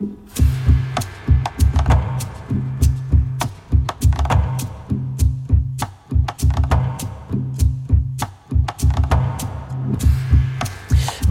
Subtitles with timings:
[0.00, 0.55] you.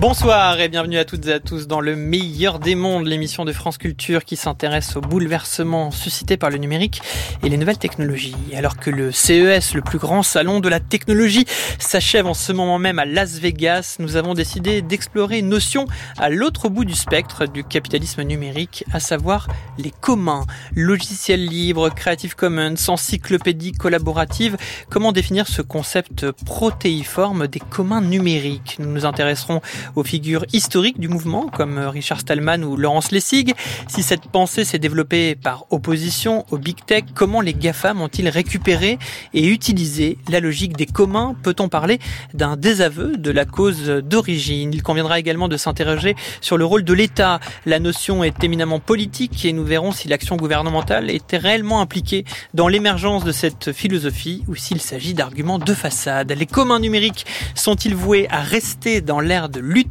[0.08, 3.52] Bonsoir et bienvenue à toutes et à tous dans le meilleur des mondes, l'émission de
[3.52, 7.02] France Culture qui s'intéresse aux bouleversements suscités par le numérique
[7.42, 8.36] et les nouvelles technologies.
[8.56, 11.46] Alors que le CES, le plus grand salon de la technologie,
[11.80, 15.88] s'achève en ce moment même à Las Vegas, nous avons décidé d'explorer une notion
[16.20, 19.48] à l'autre bout du spectre du capitalisme numérique, à savoir
[19.80, 20.46] les communs.
[20.76, 24.56] Logiciels libres, Creative Commons, encyclopédie collaborative,
[24.92, 28.76] comment définir ce concept protéiforme des communs numériques?
[28.78, 29.62] Nous nous intéresserons
[29.96, 33.54] aux figures historiques du mouvement, comme Richard Stallman ou Laurence Lessig.
[33.88, 38.98] Si cette pensée s'est développée par opposition au big tech, comment les GAFAM ont-ils récupéré
[39.34, 41.36] et utilisé la logique des communs?
[41.44, 42.00] Peut-on parler
[42.34, 44.74] d'un désaveu de la cause d'origine?
[44.74, 47.40] Il conviendra également de s'interroger sur le rôle de l'État.
[47.66, 52.68] La notion est éminemment politique et nous verrons si l'action gouvernementale était réellement impliquée dans
[52.68, 56.32] l'émergence de cette philosophie ou s'il s'agit d'arguments de façade.
[56.32, 59.85] Les communs numériques sont-ils voués à rester dans l'ère de lutte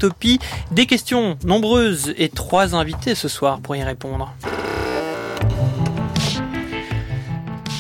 [0.71, 4.33] des questions nombreuses et trois invités ce soir pour y répondre.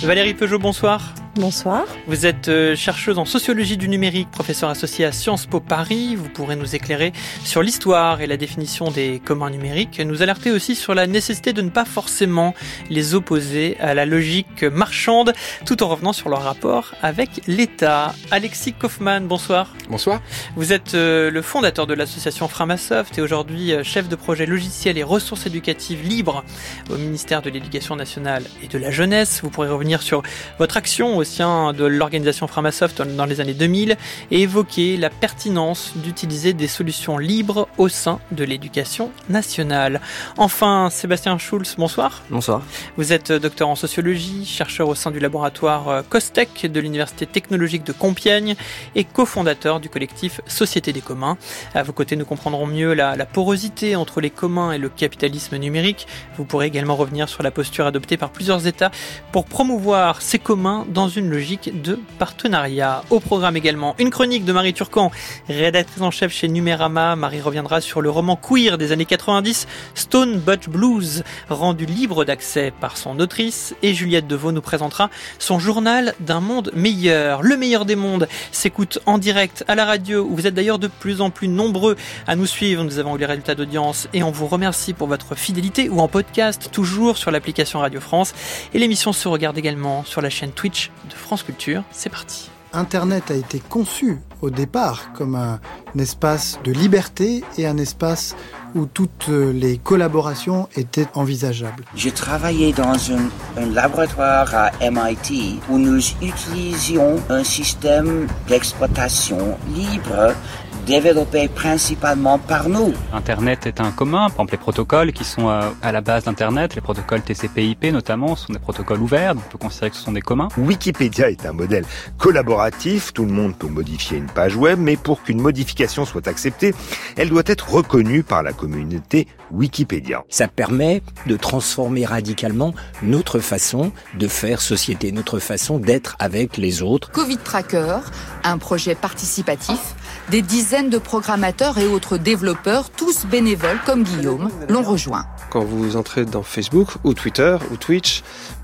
[0.02, 1.14] Valérie Peugeot, bonsoir.
[1.36, 1.84] Bonsoir.
[2.06, 6.14] Vous êtes euh, chercheuse en sociologie du numérique, professeur associé à Sciences Po Paris.
[6.14, 9.98] Vous pourrez nous éclairer sur l'histoire et la définition des communs numériques.
[9.98, 12.54] Nous alerter aussi sur la nécessité de ne pas forcément
[12.88, 15.32] les opposer à la logique marchande,
[15.66, 18.14] tout en revenant sur leur rapport avec l'État.
[18.30, 19.74] Alexis Kaufmann, bonsoir.
[19.88, 20.22] Bonsoir.
[20.54, 24.98] Vous êtes euh, le fondateur de l'association Framasoft et aujourd'hui euh, chef de projet logiciel
[24.98, 26.44] et ressources éducatives libres
[26.90, 29.40] au ministère de l'Éducation nationale et de la jeunesse.
[29.42, 30.22] Vous pourrez revenir sur
[30.58, 33.96] votre action de l'organisation Framasoft dans les années 2000
[34.30, 40.02] et évoquer la pertinence d'utiliser des solutions libres au sein de l'éducation nationale.
[40.36, 42.22] Enfin, Sébastien Schulz, bonsoir.
[42.28, 42.62] Bonsoir.
[42.98, 47.84] Vous êtes docteur en sociologie, chercheur au sein du laboratoire euh, COSTEC de l'Université technologique
[47.84, 48.54] de Compiègne
[48.94, 51.38] et cofondateur du collectif Société des communs.
[51.74, 55.56] À vos côtés, nous comprendrons mieux la, la porosité entre les communs et le capitalisme
[55.56, 56.06] numérique.
[56.36, 58.90] Vous pourrez également revenir sur la posture adoptée par plusieurs États
[59.32, 63.02] pour promouvoir ces communs dans une logique de partenariat.
[63.10, 65.10] Au programme également, une chronique de Marie Turcan,
[65.48, 67.16] rédactrice en chef chez Numérama.
[67.16, 72.72] Marie reviendra sur le roman queer des années 90, Stone Butch Blues, rendu libre d'accès
[72.80, 73.74] par son autrice.
[73.82, 77.42] Et Juliette Deveau nous présentera son journal d'un monde meilleur.
[77.42, 80.88] Le meilleur des mondes s'écoute en direct à la radio, où vous êtes d'ailleurs de
[80.88, 82.84] plus en plus nombreux à nous suivre.
[82.84, 86.08] Nous avons eu les résultats d'audience et on vous remercie pour votre fidélité ou en
[86.08, 88.34] podcast, toujours sur l'application Radio France.
[88.72, 91.82] Et l'émission se regarde également sur la chaîne Twitch de France Culture.
[91.90, 92.50] C'est parti.
[92.74, 95.60] Internet a été conçu au départ comme un,
[95.96, 98.34] espace de liberté et un espace
[98.74, 101.84] où toutes les collaborations étaient envisageables.
[101.94, 110.34] J'ai travaillé dans un, un, laboratoire à MIT où nous utilisions un système d'exploitation libre
[110.84, 112.92] développé principalement par nous.
[113.12, 114.26] Internet est un commun.
[114.28, 118.36] Par exemple, les protocoles qui sont euh, à la base d'Internet, les protocoles TCP/IP notamment,
[118.36, 119.34] sont des protocoles ouverts.
[119.36, 120.48] On peut considérer que ce sont des communs.
[120.56, 121.84] Wikipédia est un modèle
[122.18, 123.12] collaboratif.
[123.12, 126.74] Tout le monde peut modifier une page web, mais pour qu'une modification soit acceptée,
[127.16, 130.24] elle doit être reconnue par la communauté Wikipédia.
[130.28, 136.82] Ça permet de transformer radicalement notre façon de faire société, notre façon d'être avec les
[136.82, 137.10] autres.
[137.10, 137.98] Covid Tracker,
[138.42, 139.94] un projet participatif
[140.30, 145.26] des dizaines de programmateurs et autres développeurs, tous bénévoles comme Guillaume, l'ont rejoint.
[145.50, 148.22] Quand vous entrez dans Facebook ou Twitter ou Twitch,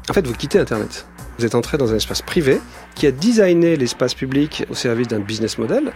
[0.08, 1.06] en fait, vous quittez Internet.
[1.38, 2.60] Vous êtes entré dans un espace privé
[2.94, 5.92] qui a designé l'espace public au service d'un business model.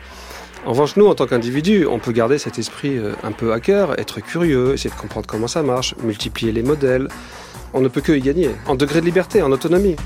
[0.66, 3.98] En revanche, nous, en tant qu'individus, on peut garder cet esprit euh, un peu hacker,
[3.98, 7.08] être curieux, essayer de comprendre comment ça marche, multiplier les modèles.
[7.74, 9.96] On ne peut que y gagner, en degré de liberté, en autonomie.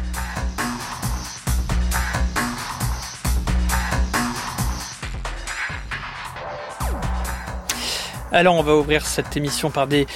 [8.30, 10.06] Alors on va ouvrir cette émission par des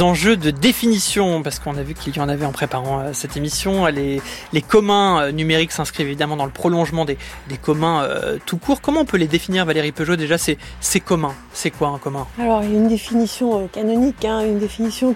[0.00, 3.36] enjeux de définition, parce qu'on a vu qu'il y en avait en préparant euh, cette
[3.36, 3.86] émission.
[3.86, 4.22] Les,
[4.52, 7.18] les communs euh, numériques s'inscrivent évidemment dans le prolongement des,
[7.48, 8.80] des communs euh, tout court.
[8.80, 10.14] Comment on peut les définir, Valérie Peugeot?
[10.14, 10.58] Déjà, c'est,
[11.00, 11.34] commun.
[11.52, 12.26] C'est quoi un commun?
[12.38, 15.12] Alors il y a une définition canonique, hein, une définition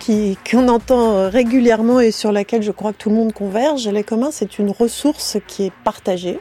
[0.50, 3.86] qu'on entend régulièrement et sur laquelle je crois que tout le monde converge.
[3.86, 6.40] Les communs, c'est une ressource qui est partagée.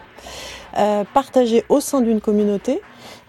[1.14, 2.82] Partagée au sein d'une communauté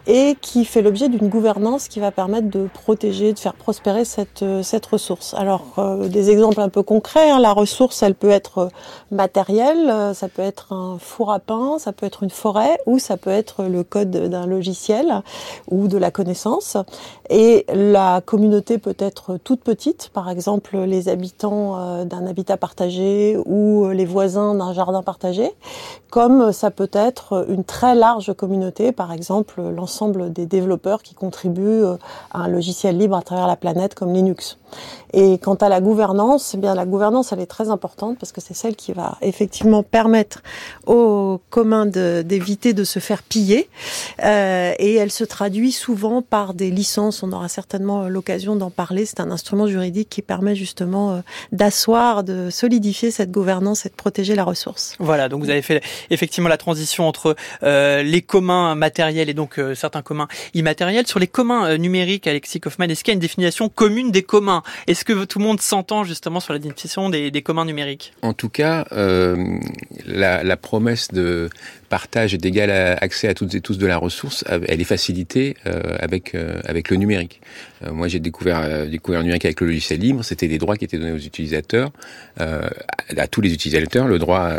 [0.07, 4.45] et qui fait l'objet d'une gouvernance qui va permettre de protéger, de faire prospérer cette,
[4.63, 5.35] cette ressource.
[5.35, 5.75] Alors,
[6.09, 7.39] des exemples un peu concrets, hein.
[7.39, 8.69] la ressource, elle peut être
[9.11, 13.17] matérielle, ça peut être un four à pain, ça peut être une forêt, ou ça
[13.17, 15.23] peut être le code d'un logiciel
[15.71, 16.77] ou de la connaissance.
[17.29, 23.89] Et la communauté peut être toute petite, par exemple les habitants d'un habitat partagé ou
[23.89, 25.53] les voisins d'un jardin partagé,
[26.11, 29.90] comme ça peut être une très large communauté, par exemple l'ensemble
[30.31, 31.85] des développeurs qui contribuent
[32.31, 34.59] à un logiciel libre à travers la planète comme Linux.
[35.13, 38.41] Et quant à la gouvernance, eh bien la gouvernance elle est très importante parce que
[38.41, 40.43] c'est celle qui va effectivement permettre
[40.87, 43.69] aux communs d'éviter de, se faire piller.
[44.25, 47.23] Euh, et elle se traduit souvent par des licences.
[47.23, 49.07] On aura certainement l'occasion d'en parler.
[49.07, 51.21] C'est un instrument juridique qui permet justement euh,
[51.53, 54.95] d'asseoir, de solidifier cette gouvernance et de protéger la ressource.
[54.99, 59.59] Voilà, donc vous avez fait effectivement la transition entre euh, les communs matériels et donc
[59.59, 61.07] euh, certains communs immatériels.
[61.07, 64.63] Sur les communs numériques, Alexis Kaufmann, est-ce qu'il y a une définition commune des communs?
[65.01, 68.13] Est-ce que tout le monde s'entend justement sur la définition des, communs numériques?
[68.21, 69.57] En tout cas, euh,
[70.05, 71.49] la, promesse de
[71.89, 72.71] partage et d'égal
[73.01, 76.91] accès à toutes et tous de la ressource, elle est facilitée euh, avec euh, avec
[76.91, 77.41] le numérique.
[77.83, 80.23] Euh, moi, j'ai découvert découvert le numérique avec le logiciel libre.
[80.23, 81.93] C'était des droits qui étaient donnés aux utilisateurs,
[82.37, 84.53] à tous les utilisateurs, le droit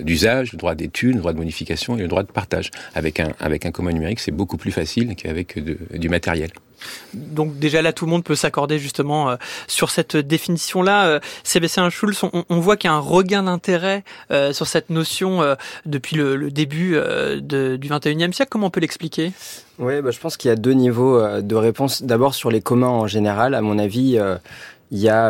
[0.00, 2.70] d'usage, le droit d'étude, le droit de modification et le droit de partage.
[2.94, 6.48] Avec un avec un commun numérique, c'est beaucoup plus facile qu'avec du matériel.
[7.14, 9.36] Donc déjà là, tout le monde peut s'accorder justement euh,
[9.66, 11.06] sur cette définition-là.
[11.06, 14.90] Euh, Sébastien Schulz, on, on voit qu'il y a un regain d'intérêt euh, sur cette
[14.90, 16.96] notion euh, depuis le, début
[17.40, 18.48] du 21e siècle.
[18.50, 19.32] Comment on peut l'expliquer?
[19.78, 22.02] Oui, bah, je pense qu'il y a deux niveaux de réponse.
[22.02, 24.18] D'abord sur les communs en général, à mon avis
[24.92, 25.26] il y a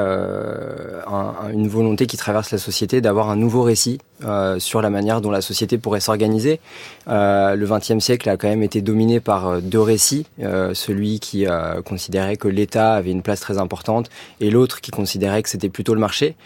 [1.06, 5.20] un, une volonté qui traverse la société d'avoir un nouveau récit euh, sur la manière
[5.20, 6.60] dont la société pourrait s'organiser.
[7.08, 11.20] Euh, le XXe siècle a quand même été dominé par euh, deux récits, euh, celui
[11.20, 11.46] qui
[11.84, 14.10] considérait que l'État avait une place très importante
[14.40, 16.36] et l'autre qui considérait que c'était plutôt le marché.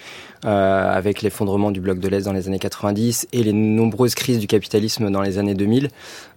[0.46, 4.38] Euh, avec l'effondrement du bloc de l'Est dans les années 90 et les nombreuses crises
[4.38, 5.90] du capitalisme dans les années 2000,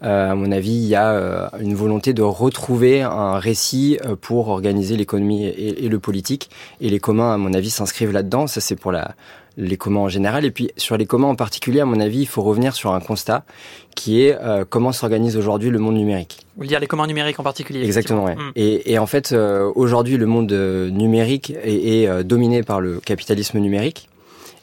[0.03, 4.49] euh, à mon avis, il y a euh, une volonté de retrouver un récit pour
[4.49, 6.49] organiser l'économie et, et, le politique.
[6.81, 8.45] Et les communs, à mon avis, s'inscrivent là-dedans.
[8.47, 9.15] Ça, c'est pour la,
[9.57, 10.45] les communs en général.
[10.45, 12.99] Et puis sur les communs en particulier, à mon avis, il faut revenir sur un
[12.99, 13.43] constat
[13.95, 16.37] qui est euh, comment s'organise aujourd'hui le monde numérique.
[16.41, 18.35] Vous voulez dire les communs numériques en particulier Exactement, ouais.
[18.35, 18.51] Mm.
[18.55, 22.81] Et, et, en fait, euh, aujourd'hui, le monde euh, numérique est, est euh, dominé par
[22.81, 24.09] le capitalisme numérique.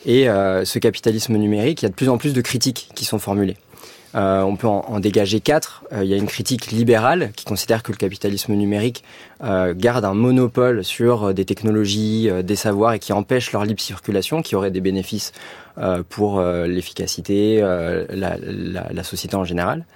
[0.07, 3.05] Et euh, ce capitalisme numérique, il y a de plus en plus de critiques qui
[3.05, 3.57] sont formulées.
[4.15, 5.85] Euh, on peut en, dégager quatre.
[5.93, 9.05] Euh, il y a une critique libérale qui considère que le capitalisme numérique
[9.45, 13.81] euh, garde un monopole sur euh, des technologies, des savoirs et qui empêche leur libre
[13.81, 15.33] circulation, qui aurait des bénéfices
[16.11, 19.87] pour l'efficacité, la, la, la, société en général.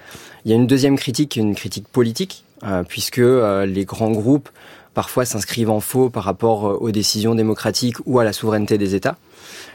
[0.43, 2.43] Il y a une deuxième critique, une critique politique,
[2.87, 4.49] puisque les grands groupes
[4.95, 9.17] parfois s'inscrivent en faux par rapport aux décisions démocratiques ou à la souveraineté des États.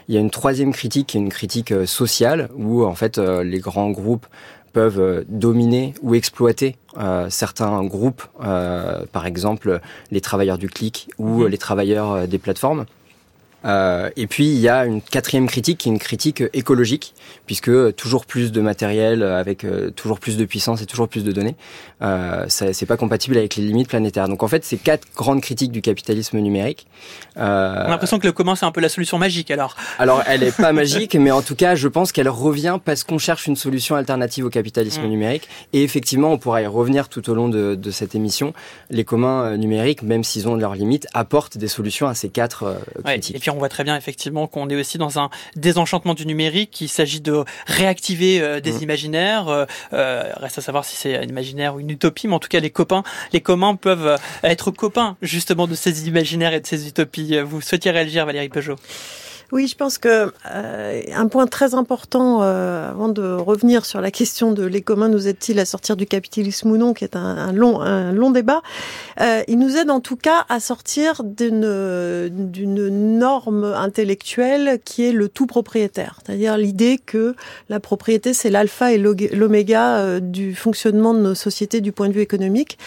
[0.09, 3.17] Il y a une troisième critique qui est une critique euh, sociale où en fait
[3.17, 4.25] euh, les grands groupes
[4.71, 9.79] peuvent euh, dominer ou exploiter euh, certains groupes, euh, par exemple
[10.11, 11.47] les travailleurs du clic ou mmh.
[11.47, 12.85] les travailleurs des plateformes.
[13.65, 17.13] Euh, et puis il y a une quatrième critique qui est une critique écologique,
[17.45, 21.31] puisque toujours plus de matériel avec euh, toujours plus de puissance et toujours plus de
[21.31, 21.55] données,
[22.01, 24.27] euh, c'est pas compatible avec les limites planétaires.
[24.27, 26.87] Donc en fait, c'est quatre grandes critiques du capitalisme numérique.
[27.37, 29.75] Euh, On a l'impression que le commun c'est un peu la solution magique alors.
[29.99, 33.17] Alors elle est pas magique, mais en tout cas, je pense qu'elle revient parce qu'on
[33.17, 35.09] cherche une solution alternative au capitalisme mmh.
[35.09, 35.49] numérique.
[35.73, 38.53] Et effectivement, on pourra y revenir tout au long de, de cette émission.
[38.89, 42.63] Les communs euh, numériques, même s'ils ont leurs limites, apportent des solutions à ces quatre
[42.63, 43.35] euh, critiques.
[43.35, 46.89] Ouais, on voit très bien effectivement qu'on est aussi dans un désenchantement du numérique, qu'il
[46.89, 48.83] s'agit de réactiver euh, des mmh.
[48.83, 49.47] imaginaires.
[49.47, 52.49] Euh, euh, reste à savoir si c'est un imaginaire ou une utopie, mais en tout
[52.49, 53.03] cas les copains,
[53.33, 57.39] les communs peuvent être copains justement de ces imaginaires et de ces utopies.
[57.39, 58.75] Vous souhaitiez réagir, Valérie Peugeot?
[59.51, 64.11] Oui, je pense que euh, un point très important euh, avant de revenir sur la
[64.11, 67.37] question de les communs nous aident-ils à sortir du capitalisme ou non, qui est un,
[67.37, 68.61] un long un long débat.
[69.19, 75.11] Euh, il nous aide en tout cas à sortir d'une d'une norme intellectuelle qui est
[75.11, 77.35] le tout propriétaire, c'est-à-dire l'idée que
[77.69, 82.13] la propriété c'est l'alpha et l'oméga euh, du fonctionnement de nos sociétés du point de
[82.13, 82.77] vue économique.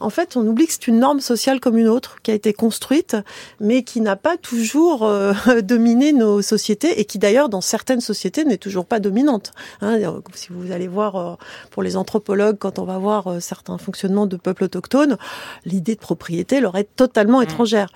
[0.00, 2.52] En fait, on oublie que c'est une norme sociale comme une autre qui a été
[2.52, 3.16] construite,
[3.60, 8.44] mais qui n'a pas toujours euh, dominé nos sociétés et qui d'ailleurs dans certaines sociétés
[8.44, 9.52] n'est toujours pas dominante.
[9.80, 9.98] Hein,
[10.34, 11.34] si vous allez voir euh,
[11.70, 15.16] pour les anthropologues, quand on va voir euh, certains fonctionnements de peuples autochtones,
[15.64, 17.44] l'idée de propriété leur est totalement mmh.
[17.44, 17.90] étrangère.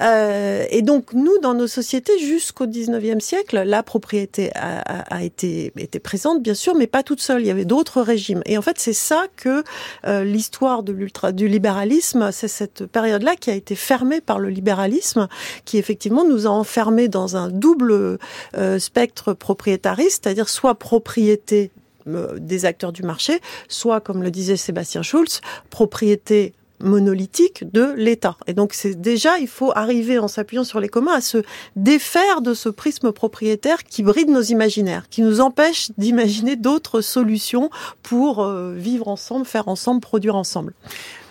[0.00, 5.72] Euh, et donc nous, dans nos sociétés, jusqu'au 19e siècle, la propriété a, a, été,
[5.76, 7.40] était présente, bien sûr, mais pas toute seule.
[7.40, 8.42] Il y avait d'autres régimes.
[8.46, 9.62] Et en fait, c'est ça que
[10.06, 14.48] euh, l'histoire de l'ultra du libéralisme, c'est cette période-là qui a été fermée par le
[14.48, 15.28] libéralisme,
[15.64, 18.18] qui effectivement nous a enfermés dans un double
[18.56, 21.70] euh, spectre propriétariste, c'est-à-dire soit propriété
[22.06, 28.36] euh, des acteurs du marché, soit, comme le disait Sébastien Schulz, propriété monolithique de l'État.
[28.46, 31.42] Et donc c'est déjà, il faut arriver en s'appuyant sur les communs à se
[31.76, 37.70] défaire de ce prisme propriétaire qui bride nos imaginaires, qui nous empêche d'imaginer d'autres solutions
[38.02, 40.74] pour euh, vivre ensemble, faire ensemble, produire ensemble.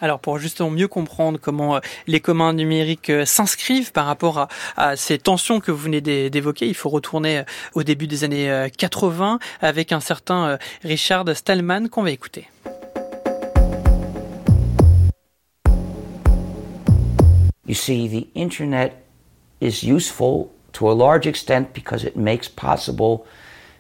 [0.02, 4.96] Alors pour justement mieux comprendre comment euh, les communs numériques euh, s'inscrivent par rapport à,
[4.96, 9.92] ces tensions que vous venez d'évoquer, il faut retourner au début des années 80 avec
[9.92, 12.48] un certain Richard Stallman qu'on va écouter.
[17.70, 19.06] You see, the internet
[19.62, 23.28] is useful to a large extent because it makes possible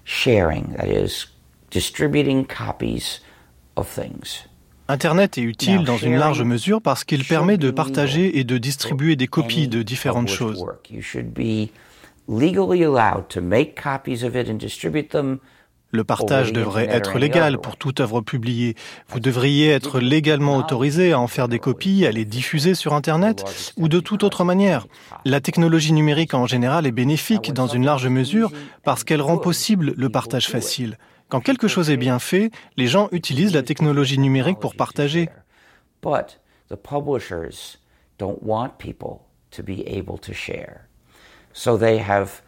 [0.03, 1.25] sharing, that is,
[1.71, 3.19] distributing copies
[3.75, 4.45] of things.
[4.87, 9.15] Internet est utile dans une large mesure parce qu'il permet de partager et de distribuer
[9.15, 10.63] des copies de différentes choses.
[15.91, 18.75] Le partage devrait être légal pour toute œuvre publiée.
[19.07, 23.73] Vous devriez être légalement autorisé à en faire des copies, à les diffuser sur Internet
[23.75, 24.85] ou de toute autre manière.
[25.25, 28.51] La technologie numérique en général est bénéfique dans une large mesure
[28.83, 30.99] parce qu'elle rend possible le partage facile.
[31.27, 35.29] Quand quelque chose est bien fait, les gens utilisent la technologie numérique pour partager.
[36.03, 37.79] But the publishers
[38.19, 40.87] don't want people to be able to share.
[41.51, 42.41] So they have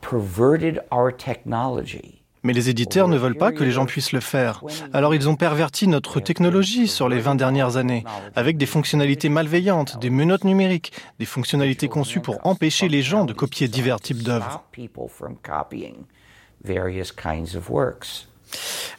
[0.00, 2.21] perverted our technology.
[2.42, 4.64] Mais les éditeurs ne veulent pas que les gens puissent le faire.
[4.92, 9.98] Alors ils ont perverti notre technologie sur les 20 dernières années, avec des fonctionnalités malveillantes,
[10.00, 14.64] des menottes numériques, des fonctionnalités conçues pour empêcher les gens de copier divers types d'œuvres.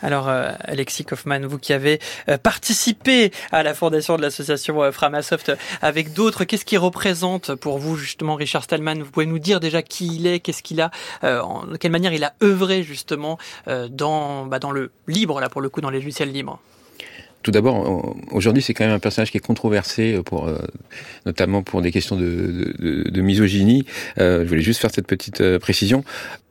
[0.01, 4.91] Alors, euh, Alexis Kaufmann, vous qui avez euh, participé à la fondation de l'association euh,
[4.91, 8.95] Framasoft avec d'autres, qu'est-ce qui représente pour vous justement Richard Stallman?
[8.95, 10.91] Vous pouvez nous dire déjà qui il est, qu'est-ce qu'il a,
[11.23, 13.37] de quelle manière il a œuvré justement
[13.89, 16.59] dans, bah, dans le libre, là pour le coup, dans les logiciels libres?
[17.41, 20.49] Tout d'abord, aujourd'hui, c'est quand même un personnage qui est controversé, pour,
[21.25, 23.85] notamment pour des questions de misogynie.
[24.17, 26.03] je voulais juste faire cette petite précision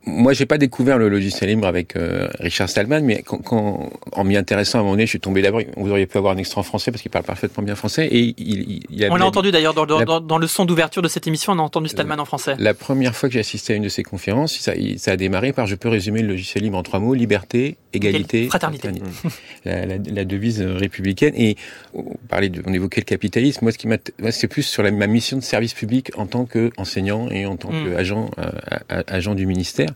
[0.04, 4.24] moi, j'ai pas découvert le logiciel libre avec euh, Richard Stallman, mais quand, quand en
[4.24, 5.60] m'y intéressant à un moment donné, je suis tombé d'abord.
[5.76, 8.08] Vous auriez pu avoir un extrait en français parce qu'il parle parfaitement bien français.
[8.08, 11.26] Et il, il, on l'a entendu d'ailleurs dans, dans, dans, le son d'ouverture de cette
[11.28, 12.56] émission, on a entendu Stallman en français.
[12.58, 15.52] La première fois que j'ai assisté à une de ces conférences, ça, ça, a démarré
[15.52, 18.90] par je peux résumer le logiciel libre en trois mots liberté, égalité, fraternité.
[19.64, 21.34] La, la, la, devise républicaine.
[21.36, 21.56] Et
[21.94, 23.60] on, parlait de, on évoquait le capitalisme.
[23.62, 23.98] Moi, ce qui m'a,
[24.30, 27.70] c'est plus sur la, ma mission de service public en tant qu'enseignant et en tant
[27.70, 27.94] mm.
[27.94, 29.91] qu'agent euh, agent du ministère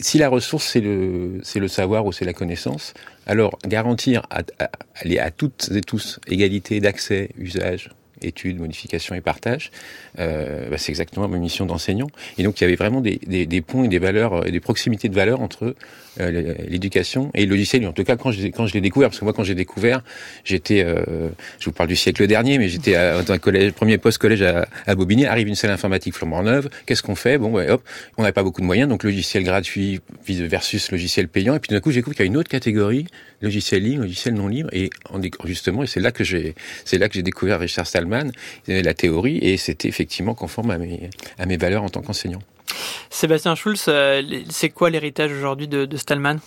[0.00, 2.94] si la ressource c'est le savoir ou c'est la connaissance,
[3.26, 7.90] alors garantir à, toutes et tous égalité d'accès, usage,
[8.22, 9.70] études, modifications et partage,
[10.18, 12.08] euh, bah, c'est exactement ma mission d'enseignant.
[12.38, 15.08] Et donc il y avait vraiment des, des, ponts et des valeurs, et des proximités
[15.08, 15.74] de valeurs entre
[16.18, 17.86] euh, l'éducation et le logiciel.
[17.86, 20.02] En tout cas, quand je, quand je l'ai découvert, parce que moi quand j'ai découvert,
[20.44, 24.42] j'étais, euh, je vous parle du siècle dernier, mais j'étais dans un collège, premier post-collège
[24.42, 27.38] à, à Bobigny, arrive une salle informatique flambant neuve, qu'est-ce qu'on fait?
[27.38, 27.82] Bon, bah, hop,
[28.16, 31.80] on n'avait pas beaucoup de moyens, donc logiciel gratuit versus logiciel payant, et puis d'un
[31.80, 33.06] coup j'ai découvert qu'il y a une autre catégorie,
[33.42, 34.90] logiciel libre, logiciel non libre, et
[35.44, 38.32] justement, et c'est là que j'ai, c'est là que j'ai découvert Richard Stallman,
[38.66, 42.42] la théorie, et c'était effectivement conforme à mes, à mes valeurs en tant qu'enseignant.
[43.10, 46.38] Sébastien Schulz, euh, c'est quoi l'héritage aujourd'hui de, Stallman?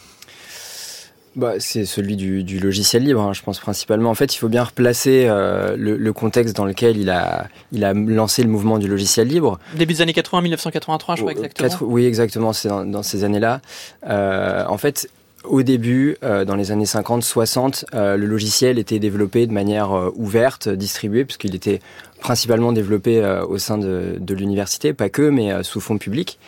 [1.35, 4.11] Bah, c'est celui du, logiciel libre, hein, je pense principalement.
[4.11, 7.93] En fait, il faut bien replacer euh, le, contexte dans lequel il a, il a
[7.93, 9.59] lancé le mouvement du logiciel libre.
[9.75, 11.77] Début des années 80, 1983, je crois exactement.
[11.81, 13.61] oui, exactement, c'est dans, ces années-là.
[14.07, 15.09] Euh, en fait,
[15.43, 20.11] au début, euh, dans les années 50-60, euh, le logiciel était développé de manière euh,
[20.15, 21.79] ouverte, distribuée, puisqu'il était
[22.21, 26.39] principalement développé au sein de, de l'université, pas que, mais sous fonds publics.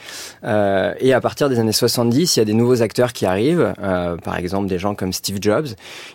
[0.41, 3.73] et à partir des années 70, il y a des nouveaux acteurs qui arrivent,
[4.23, 5.67] par exemple des gens comme Steve Jobs,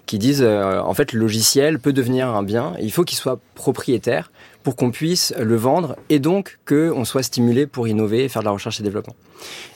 [0.07, 4.31] qui disent en fait le logiciel peut devenir un bien, il faut qu'il soit propriétaire
[4.63, 8.47] pour qu'on puisse le vendre et donc qu'on soit stimulé pour innover et faire de
[8.47, 9.17] la recherche et développement.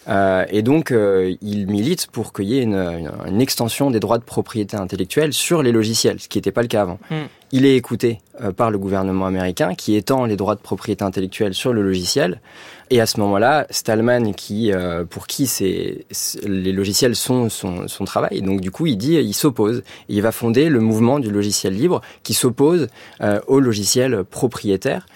[0.09, 4.19] Euh, et donc, euh, il milite pour qu'il y ait une, une, extension des droits
[4.19, 6.99] de propriété intellectuelle sur les logiciels, ce qui n'était pas le cas avant.
[7.11, 7.25] Hmm.
[7.53, 11.55] il est écouté euh, par le gouvernement américain qui étend les droits de propriété intellectuelle
[11.55, 12.41] sur le logiciel.
[12.91, 16.05] Et à ce moment-là, Stallman, qui, euh, pour qui c'est,
[16.47, 19.83] les logiciels sont son, son, travail, donc du coup, il dit, il s'oppose.
[20.09, 22.89] Il va fonder le mouvement du logiciel libre qui s'oppose
[23.21, 25.07] euh, au logiciel propriétaire.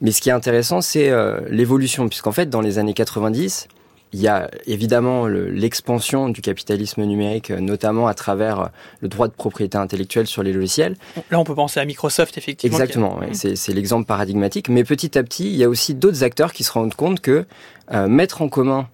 [0.00, 1.12] Mais ce qui est intéressant, c'est
[1.48, 3.68] l'évolution, puisqu'en fait, dans les années 90,
[4.12, 8.66] il y a évidemment l'expansion du capitalisme numérique, euh, notamment à travers euh,
[9.00, 10.96] le droit de propriété intellectuelle sur les logiciels.
[11.30, 12.76] Là, on peut penser à Microsoft, effectivement.
[12.76, 13.54] Exactement, mm.
[13.54, 14.68] c'est l'exemple paradigmatique.
[14.68, 17.46] Mais petit à petit, il y a aussi d'autres acteurs qui se rendent compte que
[17.92, 18.88] euh, mettre en commun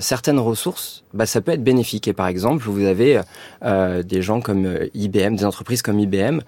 [0.00, 2.08] certaines ressources, bah, ça peut être bénéfique.
[2.08, 3.20] Et par exemple, vous avez
[3.62, 6.40] des gens comme IBM, des entreprises comme IBM,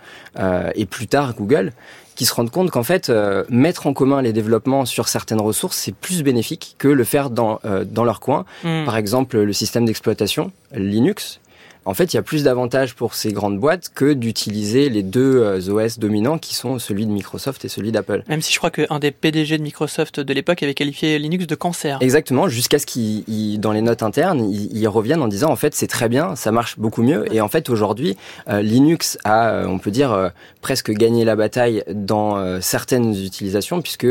[0.74, 1.72] et plus tard Google,
[2.14, 5.76] qui se rendent compte qu'en fait, euh, mettre en commun les développements sur certaines ressources,
[5.76, 8.44] c'est plus bénéfique que le faire dans, euh, dans leur coin.
[8.64, 8.84] Hmm.
[8.84, 11.40] Par exemple, le système d'exploitation, Linux,
[11.84, 15.42] en fait, il y a plus d'avantages pour ces grandes boîtes que d'utiliser les deux
[15.42, 18.22] euh, OS dominants qui sont celui de Microsoft et celui d'Apple.
[18.28, 21.54] Même si je crois qu'un des PDG de Microsoft de l'époque avait qualifié Linux de
[21.54, 21.98] cancer.
[22.00, 25.86] Exactement, jusqu'à ce qu'ils, dans les notes internes, ils, reviennent en disant en fait c'est
[25.86, 27.24] très bien, ça marche beaucoup mieux.
[27.34, 28.16] Et en fait aujourd'hui,
[28.48, 34.06] euh, Linux a, euh, on peut dire, presque gagné la bataille dans certaines utilisations puisque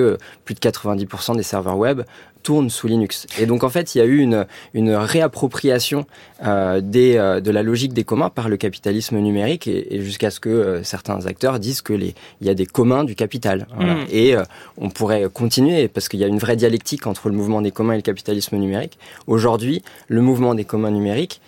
[0.46, 2.02] plus de 90% des serveurs web
[2.42, 3.28] tourne sous Linux.
[3.40, 6.06] Et donc en fait, il y a eu une, une réappropriation
[6.44, 10.40] euh, des, euh, de la logique des communs par le capitalisme numérique et, jusqu'à ce
[10.40, 13.68] que euh, certains acteurs disent que les, il y a des communs du capital.
[13.76, 13.96] Voilà.
[13.96, 14.06] Mm.
[14.12, 14.36] Et
[14.78, 17.94] on pourrait continuer parce qu'il y a une vraie dialectique entre le mouvement des communs
[17.94, 18.98] et le capitalisme numérique.
[19.28, 21.42] Aujourd'hui, le mouvement des communs numériques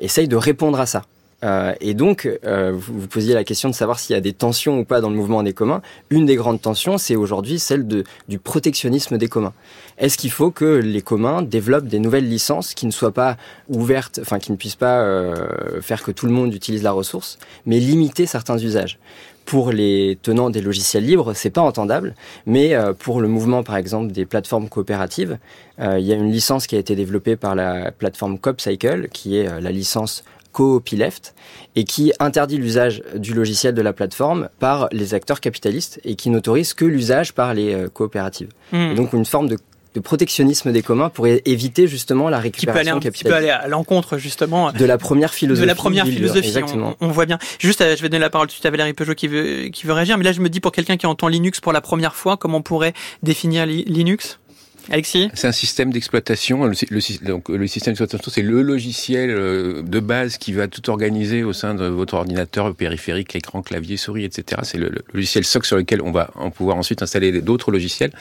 [0.00, 1.02] essaye de répondre à ça.
[1.46, 4.80] Euh, et donc, euh, vous, posiez la question de savoir s'il y a des tensions
[4.80, 5.80] ou pas dans le mouvement des communs.
[6.10, 9.52] Une des grandes tensions, c'est aujourd'hui celle du protectionnisme des communs.
[9.98, 13.36] Est-ce qu'il faut que les communs développent des nouvelles licences qui ne soient pas
[13.68, 17.38] ouvertes, enfin qui ne puissent pas euh, faire que tout le monde utilise la ressource,
[17.64, 18.98] mais limiter certains usages?
[19.44, 24.10] Pour les tenants des logiciels libres, c'est pas entendable, mais pour le mouvement, par exemple,
[24.10, 25.38] des plateformes coopératives,
[25.78, 29.60] il y a une licence qui a été développée par la plateforme CopCycle, qui est
[29.60, 30.24] la licence
[30.56, 31.34] copyleft
[31.76, 36.30] et qui interdit l'usage du logiciel de la plateforme par les acteurs capitalistes et qui
[36.30, 38.48] n'autorise que l'usage par les euh, coopératives.
[38.72, 38.94] Hmm.
[38.94, 39.58] donc une forme de
[40.00, 44.84] protectionnisme des communs pour éviter justement la récupération qui peut aller, à l'encontre justement de
[44.84, 45.62] la première philosophie.
[45.62, 46.96] De la première philosophie, exactement.
[47.00, 47.38] On, voit bien.
[47.58, 49.68] Juste, euh, je vais donner la parole tout de suite à Valérie Peugeot qui veut
[49.68, 51.80] qui veut réagir, mais là je me dis pour quelqu'un qui entend Linux pour la
[51.80, 54.38] première fois, comment on pourrait définir Linux?
[54.90, 55.30] Alexis?
[55.34, 56.64] C'est un système d'exploitation.
[56.64, 61.42] Le, donc, le système d'exploitation, c'est le logiciel euh, de base qui va tout organiser
[61.42, 64.62] au sein de votre ordinateur périphérique, écran, clavier, souris, etc.
[64.64, 68.12] C'est le, logiciel SOC sur lequel on va en pouvoir ensuite installer d'autres logiciels.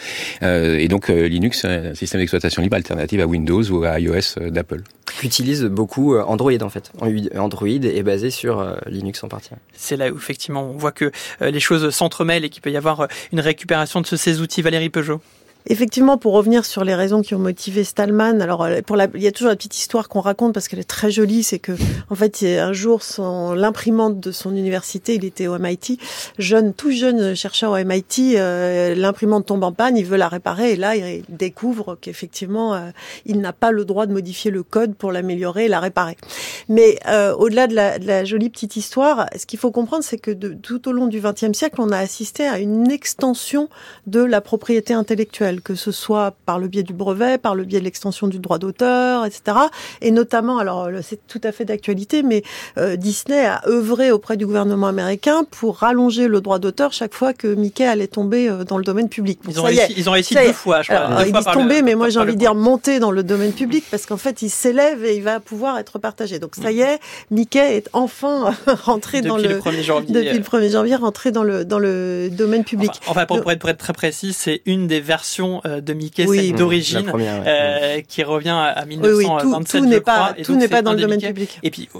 [0.41, 3.99] Euh, et donc euh, Linux, c'est un système d'exploitation libre alternative à Windows ou à
[3.99, 4.81] iOS d'Apple.
[5.23, 6.91] Utilise beaucoup Android en fait.
[7.37, 9.51] Android est basé sur Linux en partie.
[9.73, 13.07] C'est là où effectivement on voit que les choses s'entremêlent et qu'il peut y avoir
[13.31, 14.61] une récupération de ces outils.
[14.61, 15.21] Valérie Peugeot?
[15.67, 19.23] Effectivement, pour revenir sur les raisons qui ont motivé Stallman, alors euh, pour la, il
[19.23, 21.71] y a toujours la petite histoire qu'on raconte parce qu'elle est très jolie, c'est que
[22.11, 23.01] en fait, un jour,
[23.55, 25.97] l'imprimante de son université, il était au MIT,
[26.37, 30.73] jeune, tout jeune chercheur au MIT, euh, l'imprimante tombe en panne, il veut la réparer
[30.73, 32.89] et là, il découvre qu'effectivement, euh,
[33.25, 36.15] il n'a pas le droit de modifier le code pour l'améliorer et la réparer.
[36.69, 36.99] Mais
[37.37, 40.87] au-delà de la, de la, jolie petite histoire, ce qu'il faut comprendre, c'est que tout
[40.87, 43.69] au long du XXe siècle, on a assisté à une extension
[44.05, 47.79] de la propriété intellectuelle que ce soit par le biais du brevet, par le biais
[47.79, 49.57] de l'extension du droit d'auteur, etc.
[50.01, 52.43] Et notamment, alors c'est tout à fait d'actualité, mais
[52.77, 57.33] euh, Disney a œuvré auprès du gouvernement américain pour rallonger le droit d'auteur chaque fois
[57.33, 59.39] que Mickey allait tomber euh, dans le domaine public.
[59.47, 61.25] Ils ont, réussi, ils ont réussi deux fois, je crois.
[61.25, 64.05] ils disent tomber, mais moi j'ai envie de dire monter dans le domaine public parce
[64.05, 66.39] qu'en fait il s'élève et il va pouvoir être partagé.
[66.39, 66.99] Donc ça y est,
[67.31, 70.13] Mickey est enfin rentré dans le, 1er janvier.
[70.13, 72.91] depuis le 1er janvier rentré dans le dans le domaine public.
[73.07, 78.01] Enfin, pour être très précis, c'est une des versions euh, de Mickey oui, d'origine euh,
[78.07, 81.59] qui revient à 1927 tout, n'est pas tout n'est pas dans le domaine public.
[81.63, 81.99] Et puis euh,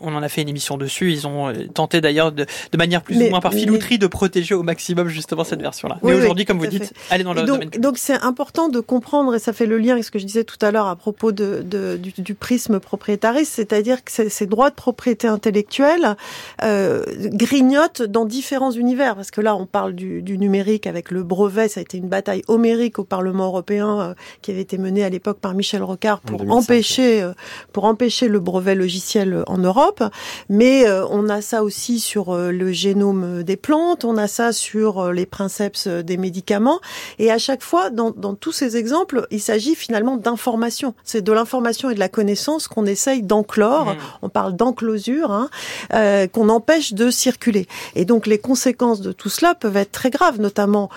[0.00, 3.16] on en a fait une émission dessus ils ont tenté d'ailleurs de, de manière plus
[3.16, 6.58] ou moins par filouterie de protéger au maximum justement cette version là mais aujourd'hui comme
[6.58, 7.80] vous dites elle est dans le donc, domaine public.
[7.80, 10.44] donc c'est important de comprendre et ça fait le lien avec ce que je disais
[10.44, 14.70] tout à l'heure à propos de, de du, du, prisme propriétariste c'est-à-dire que ces droits
[14.70, 16.16] de propriété intellectuelle
[16.62, 19.14] euh, grignotent dans différents univers.
[19.14, 22.08] Parce que là on parle du, du numérique avec le brevet ça a été une
[22.08, 26.20] bataille homérique numérique au Parlement européen qui avait été menée à l'époque par Michel Rocard
[26.20, 27.28] pour empêcher
[27.72, 30.02] pour empêcher le brevet logiciel en Europe.
[30.48, 35.26] Mais on a ça aussi sur le génome des plantes, on a ça sur les
[35.26, 36.80] princeps des médicaments.
[37.18, 40.94] Et à chaque fois, dans, dans tous ces exemples, il s'agit finalement d'information.
[41.04, 43.86] C'est de l'information et de la connaissance qu'on essaye d'enclore.
[43.86, 43.98] Mmh.
[44.22, 45.48] On parle d'enclosure, hein,
[45.94, 47.66] euh, qu'on empêche de circuler.
[47.94, 50.90] Et donc les conséquences de tout cela peuvent être très graves, notamment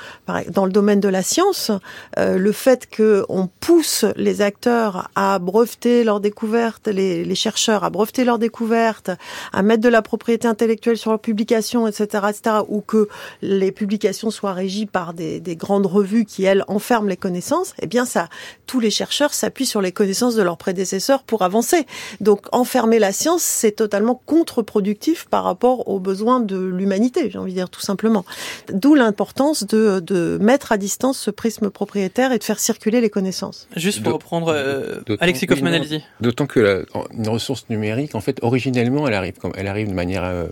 [0.50, 1.72] dans le domaine de la science.
[2.18, 8.26] Euh, le fait qu'on pousse les acteurs à breveter leurs découvertes, les, chercheurs à breveter
[8.26, 9.12] leurs découvertes,
[9.54, 13.08] à mettre de la propriété intellectuelle sur leurs publications, etc., etc., ou que
[13.42, 17.88] les publications soient régies par des, des grandes revues qui, elles, enferment les connaissances, eh
[17.88, 18.30] bien ça,
[18.66, 21.86] tous les chercheurs s'appuient sur les connaissances de leurs prédécesseurs pour avancer.
[22.22, 27.52] Donc enfermer la science, c'est totalement contre-productif par rapport aux besoins de l'humanité, j'ai envie
[27.52, 28.26] de dire tout simplement.
[28.72, 33.10] D'où l'importance de, de mettre à distance ce prisme propriétaire et de faire circuler les
[33.10, 33.68] connaissances.
[33.76, 35.84] Juste pour reprendre euh, Alexis Kaufmann,
[36.22, 36.80] D'autant que la,
[37.14, 40.46] une ressource numérique, en fait, originellement, elle arrive, elle arrive de manière euh,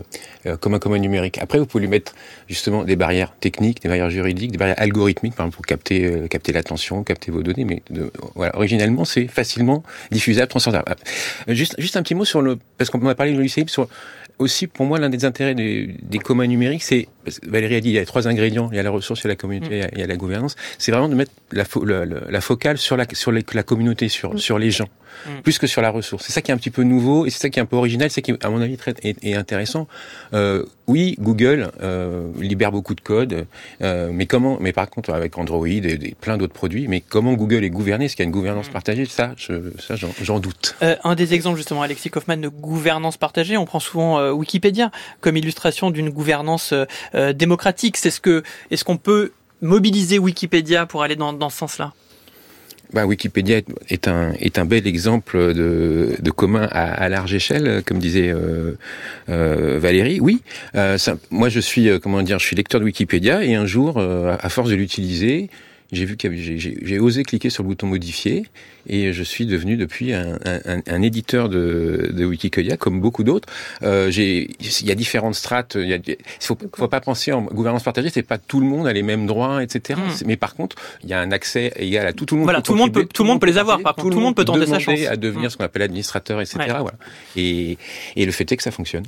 [0.46, 1.38] euh, comme un commun numérique.
[1.38, 2.14] Après, vous pouvez lui mettre
[2.48, 6.26] justement des barrières techniques, des barrières juridiques, des barrières algorithmiques, par exemple, pour capter, euh,
[6.28, 7.64] capter l'attention, capter vos données.
[7.64, 10.96] Mais de, voilà, originellement, c'est facilement diffusable, transférable.
[11.48, 13.88] Euh, juste, juste un petit mot sur le, parce qu'on m'a parlé de logiciel sur
[14.38, 17.08] aussi, pour moi, l'un des intérêts des, des communs numériques, c'est,
[17.46, 19.26] Valérie a dit, il y a trois ingrédients, il y a la ressource, il y
[19.26, 19.88] a la communauté, mm.
[19.92, 20.56] il y a la gouvernance.
[20.78, 21.64] C'est vraiment de mettre la,
[22.04, 24.38] la, focale sur la, sur la communauté, sur, mm.
[24.38, 24.88] sur les gens.
[25.26, 25.40] Mm.
[25.42, 26.24] plus que sur la ressource.
[26.26, 27.76] C'est ça qui est un petit peu nouveau et c'est ça qui est un peu
[27.76, 29.88] original, c'est qui, à mon avis, très est, intéressant.
[30.34, 33.46] Euh, oui, Google euh, libère beaucoup de code,
[33.82, 37.64] euh, mais comment Mais par contre, avec Android et, plein d'autres produits, mais comment Google
[37.64, 38.06] est gouverné?
[38.06, 39.04] Est-ce qu'il y a une gouvernance partagée?
[39.04, 40.76] Ça, je, ça, j'en doute.
[40.82, 44.90] Euh, un des exemples justement, Alexis Kaufmann, de gouvernance partagée, on prend souvent euh, Wikipédia
[45.20, 46.72] comme illustration d'une gouvernance
[47.18, 47.96] euh, démocratique.
[47.96, 51.92] C'est ce que est-ce qu'on peut mobiliser Wikipédia pour aller dans, dans ce sens-là?
[52.94, 57.82] Bah, Wikipédia est un, est un bel exemple de, de commun à, à large échelle,
[57.84, 58.78] comme disait euh,
[59.28, 60.20] euh, Valérie.
[60.20, 60.42] Oui,
[61.30, 64.70] moi je suis comment dire, je suis lecteur de Wikipédia et un jour, à force
[64.70, 65.50] de l'utiliser,
[65.90, 68.44] j'ai vu que j'ai osé cliquer sur le bouton modifier
[68.86, 73.48] et je suis devenu depuis un, un, un éditeur de, de, Wikipédia comme beaucoup d'autres.
[73.82, 74.48] Euh, il
[74.86, 75.76] y a différentes strates.
[75.76, 78.92] Il ne faut, faut, pas penser en gouvernance partagée, c'est pas tout le monde a
[78.92, 79.98] les mêmes droits, etc.
[79.98, 80.26] Hmm.
[80.26, 82.46] Mais par contre, il y a un accès égal à tout, tout le monde.
[82.46, 83.80] Voilà, tout le monde peut, tout le monde peut les avoir.
[83.80, 85.00] Par contre, tout le monde peut tenter sa chance.
[85.08, 86.58] à devenir ce qu'on appelle administrateur, etc.
[86.66, 86.98] Voilà.
[87.34, 87.78] Et,
[88.16, 89.04] et le fait est que ça fonctionne.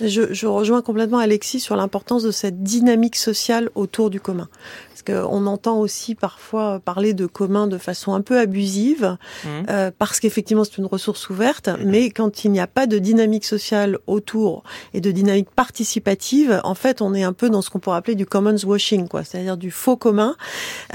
[0.00, 4.48] Je, je rejoins complètement Alexis sur l'importance de cette dynamique sociale autour du commun.
[4.92, 9.48] Parce qu'on entend aussi parfois parler de commun de façon un peu abusive, mmh.
[9.70, 13.44] euh, parce qu'effectivement c'est une ressource ouverte, mais quand il n'y a pas de dynamique
[13.44, 17.78] sociale autour et de dynamique participative, en fait on est un peu dans ce qu'on
[17.78, 20.36] pourrait appeler du commons washing, quoi, c'est-à-dire du faux commun.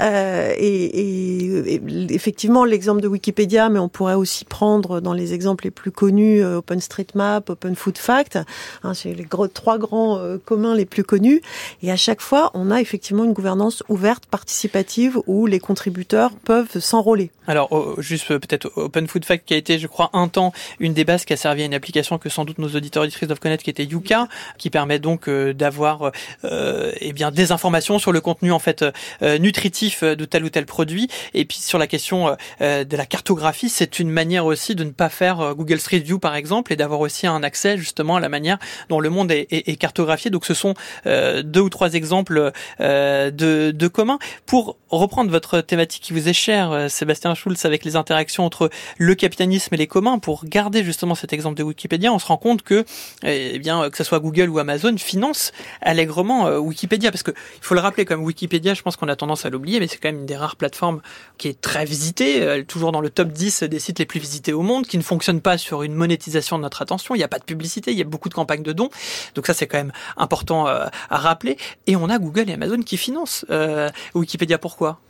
[0.00, 5.64] Euh, et, et, effectivement l'exemple de Wikipédia, mais on pourrait aussi prendre dans les exemples
[5.64, 8.38] les plus connus euh, OpenStreetMap, OpenFoodFact,
[8.82, 11.42] hein, c'est les gros, trois grands euh, communs les plus connus.
[11.82, 16.78] Et à chaque fois on a effectivement une gouvernance ouverte, participative, où les contributeurs peuvent
[16.78, 17.30] s'enrôler.
[17.48, 20.92] Alors, juste euh, peut-être Open Food Fact qui a été, je crois, un temps une
[20.92, 23.40] des bases qui a servi à une application que sans doute nos auditeurs auditrices doivent
[23.40, 26.12] connaître, qui était Yuka, qui permet donc euh, d'avoir
[26.44, 28.84] euh, eh bien des informations sur le contenu en fait
[29.22, 31.08] euh, nutritif de tel ou tel produit.
[31.32, 35.08] Et puis sur la question de la cartographie, c'est une manière aussi de ne pas
[35.08, 38.58] faire Google Street View par exemple et d'avoir aussi un accès justement à la manière
[38.90, 40.30] dont le monde est, cartographié.
[40.30, 40.74] Donc ce sont
[41.06, 44.18] deux ou trois exemples de de commun.
[44.44, 49.14] Pour reprendre votre thématique qui vous est chère, Sébastien Schulz, avec les interactions entre le
[49.14, 52.62] capitalisme et les communs, pour garder justement cet exemple de Wikipédia, on se rend compte
[52.62, 52.84] que,
[53.22, 57.64] eh bien, que ce soit Google ou Amazon, financent allègrement euh, Wikipédia, parce que il
[57.64, 60.08] faut le rappeler, comme Wikipédia, je pense qu'on a tendance à l'oublier, mais c'est quand
[60.08, 61.00] même une des rares plateformes
[61.38, 64.52] qui est très visitée, euh, toujours dans le top 10 des sites les plus visités
[64.52, 67.14] au monde, qui ne fonctionne pas sur une monétisation de notre attention.
[67.14, 68.90] Il n'y a pas de publicité, il y a beaucoup de campagnes de dons,
[69.34, 71.56] donc ça c'est quand même important à rappeler.
[71.86, 74.58] Et on a Google et Amazon qui financent euh, Wikipédia.
[74.58, 75.00] Pourquoi?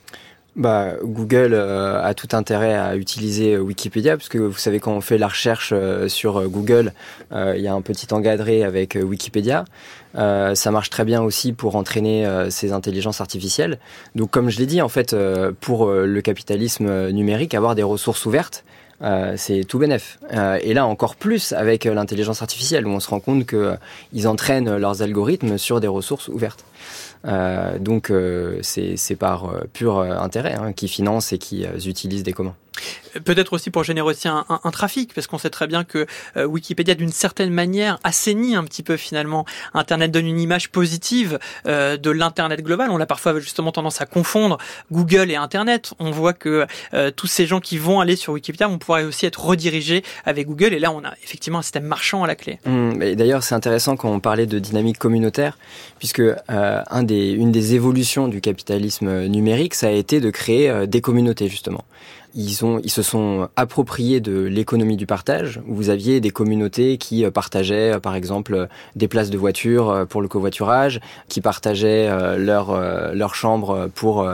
[0.58, 4.92] Bah, Google euh, a tout intérêt à utiliser euh, Wikipédia, parce que vous savez, quand
[4.92, 5.72] on fait la recherche
[6.08, 6.92] sur Google,
[7.32, 9.64] il y a un petit engadré avec Wikipédia.
[10.14, 13.78] ça marche très bien aussi pour entraîner ces intelligences artificielles.
[14.14, 15.14] Donc, comme je l'ai dit, en fait,
[15.60, 18.64] pour le capitalisme numérique, avoir des ressources ouvertes,
[19.36, 20.18] c'est tout bénef.
[20.62, 25.02] et là, encore plus avec l'intelligence artificielle, où on se rend compte qu'ils entraînent leurs
[25.02, 26.64] algorithmes sur des ressources ouvertes.
[27.24, 32.32] Euh, donc euh, c'est par euh, pur intérêt hein, qui financent et qui utilisent des
[32.32, 32.54] communs.
[33.24, 36.94] Peut-être aussi pour générer aussi un, trafic, parce qu'on sait très bien que euh, Wikipédia,
[36.94, 39.44] d'une certaine manière, assainit un petit peu finalement.
[39.74, 42.90] Internet donne une image positive euh, de l'Internet global.
[42.90, 44.58] On a parfois justement tendance à confondre
[44.92, 45.94] Google et Internet.
[45.98, 49.26] On voit que euh, tous ces gens qui vont aller sur Wikipédia vont pouvoir aussi
[49.26, 50.74] être redirigés avec Google.
[50.74, 52.58] Et là, on a effectivement un système marchand à la clé.
[52.66, 55.58] Mmh, D'ailleurs, c'est intéressant quand on parlait de dynamique communautaire,
[55.98, 61.84] puisque une des évolutions du capitalisme numérique, ça a été de créer des communautés justement
[62.38, 66.96] ils, ont, ils se sont appropriés de l'économie du partage, où vous aviez des communautés
[66.96, 71.40] qui euh, partageaient, euh, par exemple, euh, des places de voiture pour le covoiturage, qui
[71.40, 72.78] partageaient leur,
[73.14, 74.26] leur chambre pour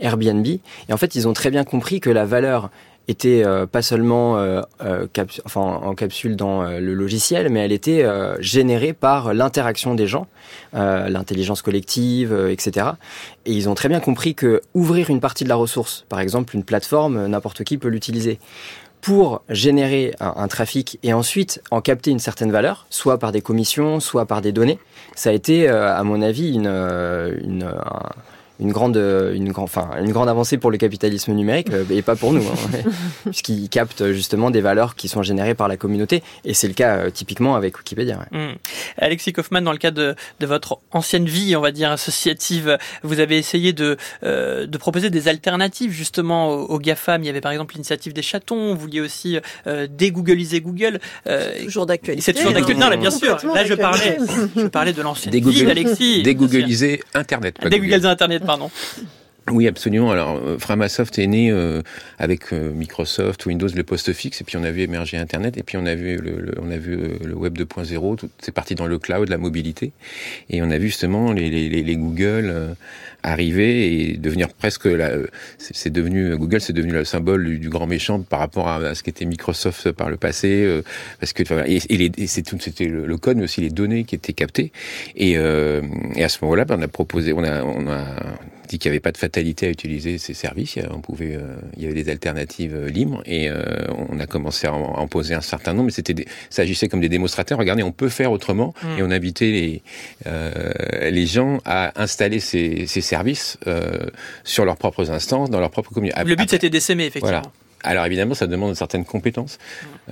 [0.00, 0.46] Airbnb.
[0.46, 2.70] Et en fait, ils ont très bien compris que la valeur
[3.08, 5.06] était euh, pas seulement euh, euh
[5.54, 8.06] en capsule dans euh, le logiciel, mais elle était
[8.38, 10.26] générée par l'interaction des gens,
[10.72, 12.90] l'intelligence collective, etc.
[13.46, 16.54] Et ils ont très bien compris que ouvrir une partie de la ressource, par exemple
[16.54, 18.38] une plateforme, n'importe qui peut l'utiliser
[19.00, 23.98] pour générer un, trafic et ensuite en capter une certaine valeur, soit par des commissions,
[23.98, 24.78] soit par des données,
[25.16, 28.10] ça a été, à mon avis, une, une un,
[28.60, 32.32] une grande, une, enfin, une grande avancée pour le capitalisme numérique euh, et pas pour
[32.32, 32.90] nous, hein,
[33.24, 36.22] puisqu'il capte justement des valeurs qui sont générées par la communauté.
[36.44, 38.18] Et c'est le cas euh, typiquement avec Wikipédia.
[38.18, 38.38] Ouais.
[38.38, 38.54] Mmh.
[38.98, 43.20] Alexis Kaufmann, dans le cadre de, de, votre ancienne vie, on va dire associative, vous
[43.20, 47.22] avez essayé de, euh, de proposer des alternatives justement aux, aux, GAFAM.
[47.22, 48.74] Il y avait par exemple l'initiative des chatons.
[48.74, 51.00] Vous vouliez aussi euh, dégoogliser Google.
[51.26, 52.22] Euh, toujours d'actualité.
[52.22, 52.80] C'est toujours d'actualité.
[52.80, 53.38] Non, là, bien sûr.
[53.54, 54.18] Là, je parlais,
[54.56, 56.22] je parlais de l'ancienne vie d'Alexis.
[56.22, 57.56] Dégoogliser Internet.
[57.62, 58.70] Dégoogliser Internet pardon.
[59.50, 60.10] Oui, absolument.
[60.10, 61.82] Alors, euh, Framasoft est né euh,
[62.18, 65.62] avec euh, Microsoft, Windows, le poste fixe, et puis on a vu émerger Internet, et
[65.62, 68.28] puis on a vu le, le on a vu euh, le Web 2.0.
[68.40, 69.92] C'est parti dans le cloud, la mobilité,
[70.48, 72.74] et on a vu justement les, les, les Google euh,
[73.22, 75.10] arriver et devenir presque la.
[75.58, 79.24] C'est devenu Google, c'est devenu le symbole du, grand méchant par rapport à, ce qu'était
[79.24, 80.80] Microsoft par le passé,
[81.18, 84.14] parce que et, et, c'est tout, c'était le, le, code, mais aussi les données qui
[84.14, 84.72] étaient captées,
[85.16, 88.06] et, et à ce moment-là, ben, on a proposé, on a, on a
[88.70, 90.78] dit qu'il n'y avait pas de fatalité à utiliser ces services.
[90.90, 93.64] On pouvait, euh, il y avait des alternatives euh, libres et euh,
[94.08, 95.86] on a commencé à en, en, poser un certain nombre.
[95.86, 97.58] Mais c'était, s'agissait comme des démonstrateurs.
[97.58, 98.98] Regardez, on peut faire autrement mmh.
[98.98, 99.82] et on invitait les
[101.10, 103.58] les gens à installer ces, ces services
[104.44, 106.22] sur leurs propres instances, dans leur propre communauté.
[106.24, 107.40] Le but c'était d'essaimer effectivement.
[107.40, 107.52] Voilà.
[107.82, 109.58] Alors évidemment, ça demande une certaine compétence.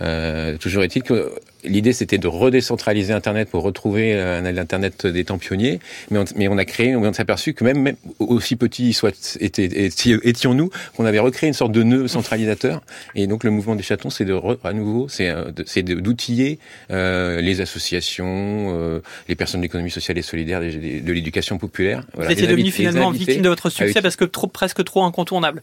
[0.00, 5.38] Euh, toujours est-il que l'idée c'était de redécentraliser Internet pour retrouver euh, l'Internet des temps
[5.38, 8.92] pionniers, mais on, mais on a créé, on s'est aperçu que même, même aussi petit
[8.92, 12.82] soit étions-nous, qu'on avait recréé une sorte de nœud centralisateur.
[13.14, 15.50] Et donc le mouvement des chatons, c'est de à nouveau, c'est euh,
[15.82, 16.58] d'outiller
[16.90, 22.04] euh, les associations, euh, les personnes de l'économie sociale et solidaire, de, de l'éducation populaire.
[22.14, 25.62] Voilà, Vous étiez devenu finalement victime de votre succès parce que trop presque trop incontournable.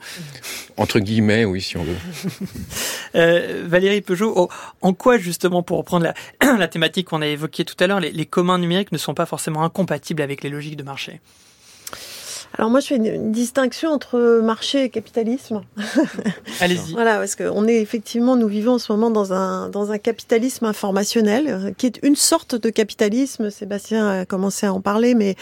[0.77, 1.95] Entre guillemets, oui, si on veut.
[3.15, 4.49] euh, Valérie Peugeot, oh,
[4.81, 8.11] en quoi justement, pour reprendre la, la thématique qu'on a évoquée tout à l'heure, les,
[8.11, 11.21] les communs numériques ne sont pas forcément incompatibles avec les logiques de marché
[12.57, 15.61] alors moi, je fais une, une distinction entre marché et capitalisme.
[16.61, 16.93] Allez-y.
[16.93, 20.65] voilà, parce qu'on est effectivement, nous vivons en ce moment dans un dans un capitalisme
[20.65, 23.49] informationnel, euh, qui est une sorte de capitalisme.
[23.49, 25.35] Sébastien a commencé à en parler, mais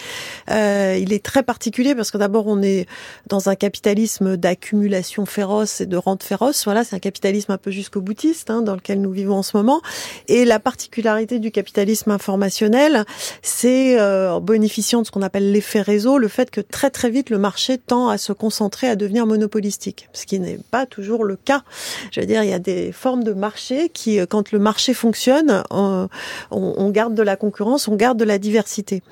[0.49, 2.87] euh, il est très particulier parce que d'abord, on est
[3.27, 6.65] dans un capitalisme d'accumulation féroce et de rente féroce.
[6.65, 9.55] Voilà, c'est un capitalisme un peu jusqu'au boutiste hein, dans lequel nous vivons en ce
[9.55, 9.81] moment.
[10.27, 13.05] Et la particularité du capitalisme informationnel,
[13.43, 17.02] c'est euh, en bénéficiant de ce qu'on appelle l'effet réseau, le fait que très très
[17.09, 21.23] vite le marché tend à se concentrer, à devenir monopolistique, ce qui n'est pas toujours
[21.23, 21.63] le cas.
[22.11, 24.93] Je veux dire, il y a des formes de marché qui, euh, quand le marché
[24.93, 26.07] fonctionne, on,
[26.51, 29.03] on garde de la concurrence, on garde de la diversité.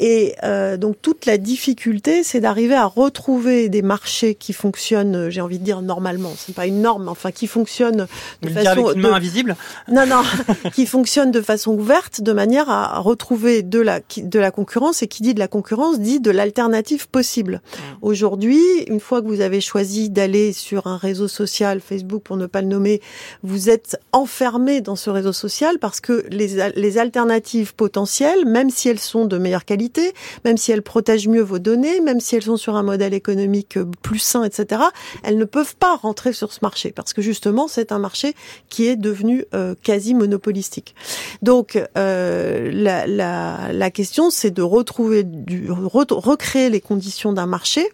[0.00, 5.40] Et euh, donc toute la difficulté, c'est d'arriver à retrouver des marchés qui fonctionnent, j'ai
[5.40, 8.06] envie de dire normalement, c'est pas une norme, enfin qui fonctionnent
[8.42, 9.14] de façon avec une main de...
[9.14, 9.56] invisible?
[9.90, 10.22] Non, non,
[10.74, 15.02] qui fonctionnent de façon ouverte, de manière à retrouver de la de la concurrence.
[15.02, 17.60] Et qui dit de la concurrence dit de l'alternative possible possible.
[18.00, 22.46] Aujourd'hui, une fois que vous avez choisi d'aller sur un réseau social, Facebook pour ne
[22.46, 23.02] pas le nommer,
[23.42, 28.88] vous êtes enfermé dans ce réseau social parce que les, les alternatives potentielles, même si
[28.88, 30.14] elles sont de meilleure qualité,
[30.46, 33.78] même si elles protègent mieux vos données, même si elles sont sur un modèle économique
[34.00, 34.80] plus sain, etc.,
[35.22, 38.34] elles ne peuvent pas rentrer sur ce marché parce que justement, c'est un marché
[38.70, 40.94] qui est devenu euh, quasi monopolistique.
[41.42, 47.46] Donc, euh, la, la, la question, c'est de retrouver, du, re, recréer les conditions d'un
[47.46, 47.88] marché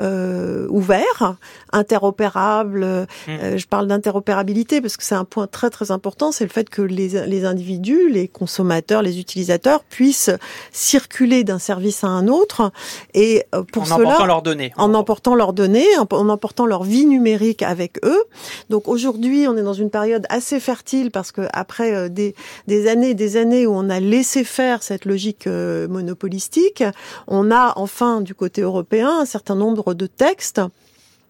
[0.00, 1.36] euh, ouvert,
[1.72, 2.84] interopérable.
[2.84, 3.30] Mmh.
[3.30, 6.70] Euh, je parle d'interopérabilité parce que c'est un point très très important, c'est le fait
[6.70, 10.30] que les, les individus, les consommateurs, les utilisateurs puissent
[10.72, 12.72] circuler d'un service à un autre
[13.14, 16.84] et euh, pour en cela, emportant leurs données, en emportant leurs données, en emportant leur
[16.84, 18.22] vie numérique avec eux.
[18.70, 22.34] Donc aujourd'hui, on est dans une période assez fertile parce que après euh, des,
[22.68, 26.84] des années et des années où on a laissé faire cette logique monopolistique,
[27.26, 30.60] on a enfin du côté européen un certain nombre de textes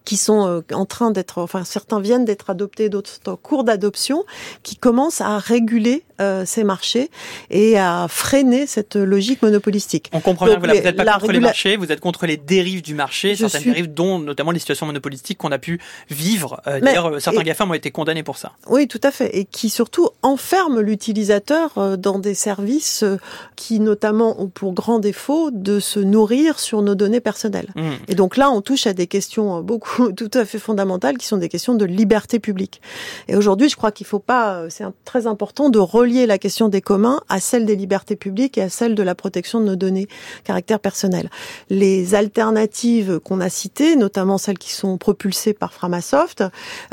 [0.05, 3.63] qui sont euh, en train d'être, enfin certains viennent d'être adoptés, d'autres sont en cours
[3.63, 4.25] d'adoption,
[4.63, 7.09] qui commencent à réguler euh, ces marchés
[7.49, 10.09] et à freiner cette logique monopolistique.
[10.13, 12.81] On comprend bien que vous n'êtes pas contre les marchés, vous êtes contre les dérives
[12.81, 15.79] du marché, certaines dérives dont notamment les situations monopolistiques qu'on a pu
[16.09, 16.61] vivre.
[16.67, 18.53] Euh, D'ailleurs, certains GAFAM ont été condamnés pour ça.
[18.67, 23.03] Oui, tout à fait, et qui surtout enferment l'utilisateur euh, dans des services
[23.55, 27.69] qui notamment ont pour grand défaut de se nourrir sur nos données personnelles.
[27.75, 27.89] Mmh.
[28.07, 31.37] Et donc là, on touche à des questions beaucoup tout à fait fondamentales qui sont
[31.37, 32.81] des questions de liberté publique.
[33.27, 36.69] Et aujourd'hui, je crois qu'il faut pas, euh, c'est très important de relier la question
[36.69, 39.75] des communs à celle des libertés publiques et à celle de la protection de nos
[39.75, 40.07] données
[40.43, 41.29] caractère personnel.
[41.69, 46.43] Les alternatives qu'on a citées, notamment celles qui sont propulsées par Framasoft,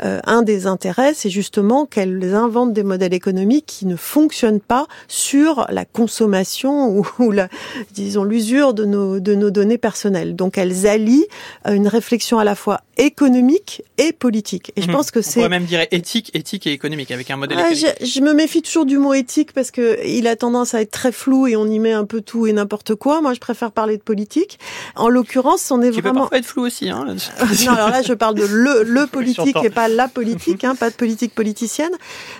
[0.03, 4.87] euh, un des intérêts, c'est justement qu'elles inventent des modèles économiques qui ne fonctionnent pas
[5.07, 7.49] sur la consommation ou, ou la,
[7.93, 10.35] disons, l'usure de nos, de nos données personnelles.
[10.35, 11.27] Donc elles allient
[11.67, 14.71] une réflexion à la fois économique et politique.
[14.75, 14.93] Et je mhm.
[14.93, 15.39] pense que c'est.
[15.39, 17.85] On pourrait même dire éthique, éthique et économique avec un modèle économique.
[18.01, 20.91] Je, je, me méfie toujours du mot éthique parce que il a tendance à être
[20.91, 23.21] très flou et on y met un peu tout et n'importe quoi.
[23.21, 24.59] Moi, je préfère parler de politique.
[24.95, 26.27] En l'occurrence, on est Qui vraiment.
[26.27, 26.89] Peut être flou aussi.
[26.89, 27.05] Hein,
[27.65, 30.89] non, alors là, je parle de le, le politique et pas la politique, hein, pas
[30.89, 31.91] de politique politicienne.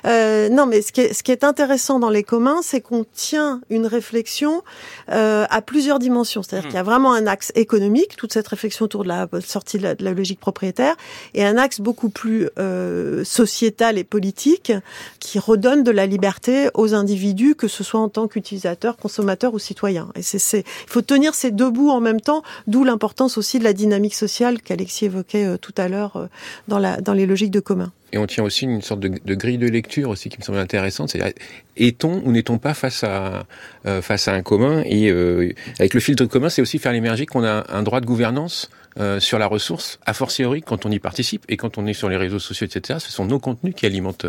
[0.05, 3.05] Euh, non, mais ce qui, est, ce qui est intéressant dans les communs, c'est qu'on
[3.13, 4.63] tient une réflexion
[5.11, 6.43] euh, à plusieurs dimensions.
[6.43, 6.71] C'est-à-dire hmm.
[6.71, 9.83] qu'il y a vraiment un axe économique, toute cette réflexion autour de la sortie de
[9.83, 10.95] la, de la logique propriétaire,
[11.33, 14.73] et un axe beaucoup plus euh, sociétal et politique
[15.19, 19.59] qui redonne de la liberté aux individus, que ce soit en tant qu'utilisateurs, consommateurs ou
[19.59, 20.09] citoyens.
[20.15, 23.63] Et c'est, il faut tenir ces deux bouts en même temps, d'où l'importance aussi de
[23.63, 26.27] la dynamique sociale qu'Alexis évoquait euh, tout à l'heure euh,
[26.67, 27.91] dans, les logiques de commun.
[28.11, 31.09] Et on tient aussi une sorte de, grille de lecture aussi qui me semble intéressante.
[31.09, 31.33] C'est-à-dire,
[31.77, 33.45] est-on ou n'est-on pas face à
[33.85, 35.11] euh, un commun Et
[35.77, 38.69] avec le filtre commun, c'est aussi faire l'émerger qu'on a un droit de gouvernance
[39.19, 42.17] sur la ressource, a fortiori quand on y participe et quand on est sur les
[42.17, 42.99] réseaux sociaux, etc.
[42.99, 44.25] Ce sont nos contenus qui alimentent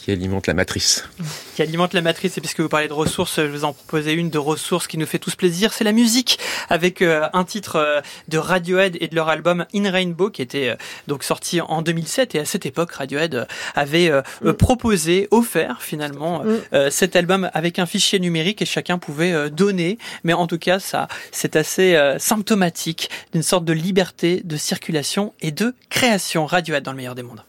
[0.00, 1.04] qui alimente la matrice.
[1.54, 4.30] Qui alimente la matrice, et puisque vous parlez de ressources, je vous en proposais une
[4.30, 8.00] de ressources qui nous fait tous plaisir, c'est la musique, avec euh, un titre euh,
[8.28, 12.34] de Radiohead et de leur album In Rainbow, qui était euh, donc sorti en 2007,
[12.34, 14.10] et à cette époque, Radiohead avait
[14.42, 14.52] mm.
[14.54, 16.90] proposé, offert finalement, mm.
[16.90, 21.08] cet album avec un fichier numérique, et chacun pouvait donner, mais en tout cas, ça,
[21.32, 26.46] c'est assez symptomatique d'une sorte de liberté de circulation et de création.
[26.46, 27.42] Radiohead dans le meilleur des mondes.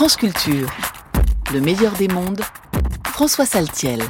[0.00, 0.70] France Culture,
[1.52, 2.40] le meilleur des mondes,
[3.08, 4.00] François Saltiel.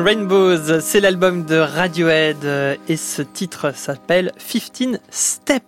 [0.00, 5.66] Rainbows, c'est l'album de Radiohead euh, et ce titre s'appelle 15 Steps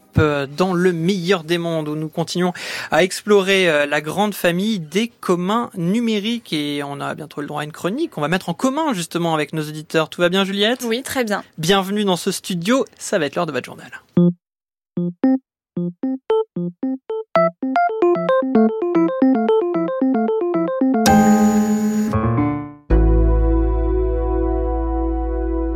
[0.57, 2.53] dans le meilleur des mondes où nous continuons
[2.91, 7.63] à explorer euh, la grande famille des communs numériques et on a bientôt le droit
[7.63, 8.17] à une chronique.
[8.17, 10.09] On va mettre en commun justement avec nos auditeurs.
[10.09, 10.85] Tout va bien Juliette?
[10.87, 11.43] Oui, très bien.
[11.59, 13.91] Bienvenue dans ce studio, ça va être l'heure de votre journal.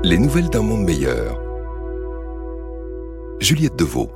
[0.09, 1.39] Les nouvelles d'un monde meilleur.
[3.41, 4.09] Juliette Deveau.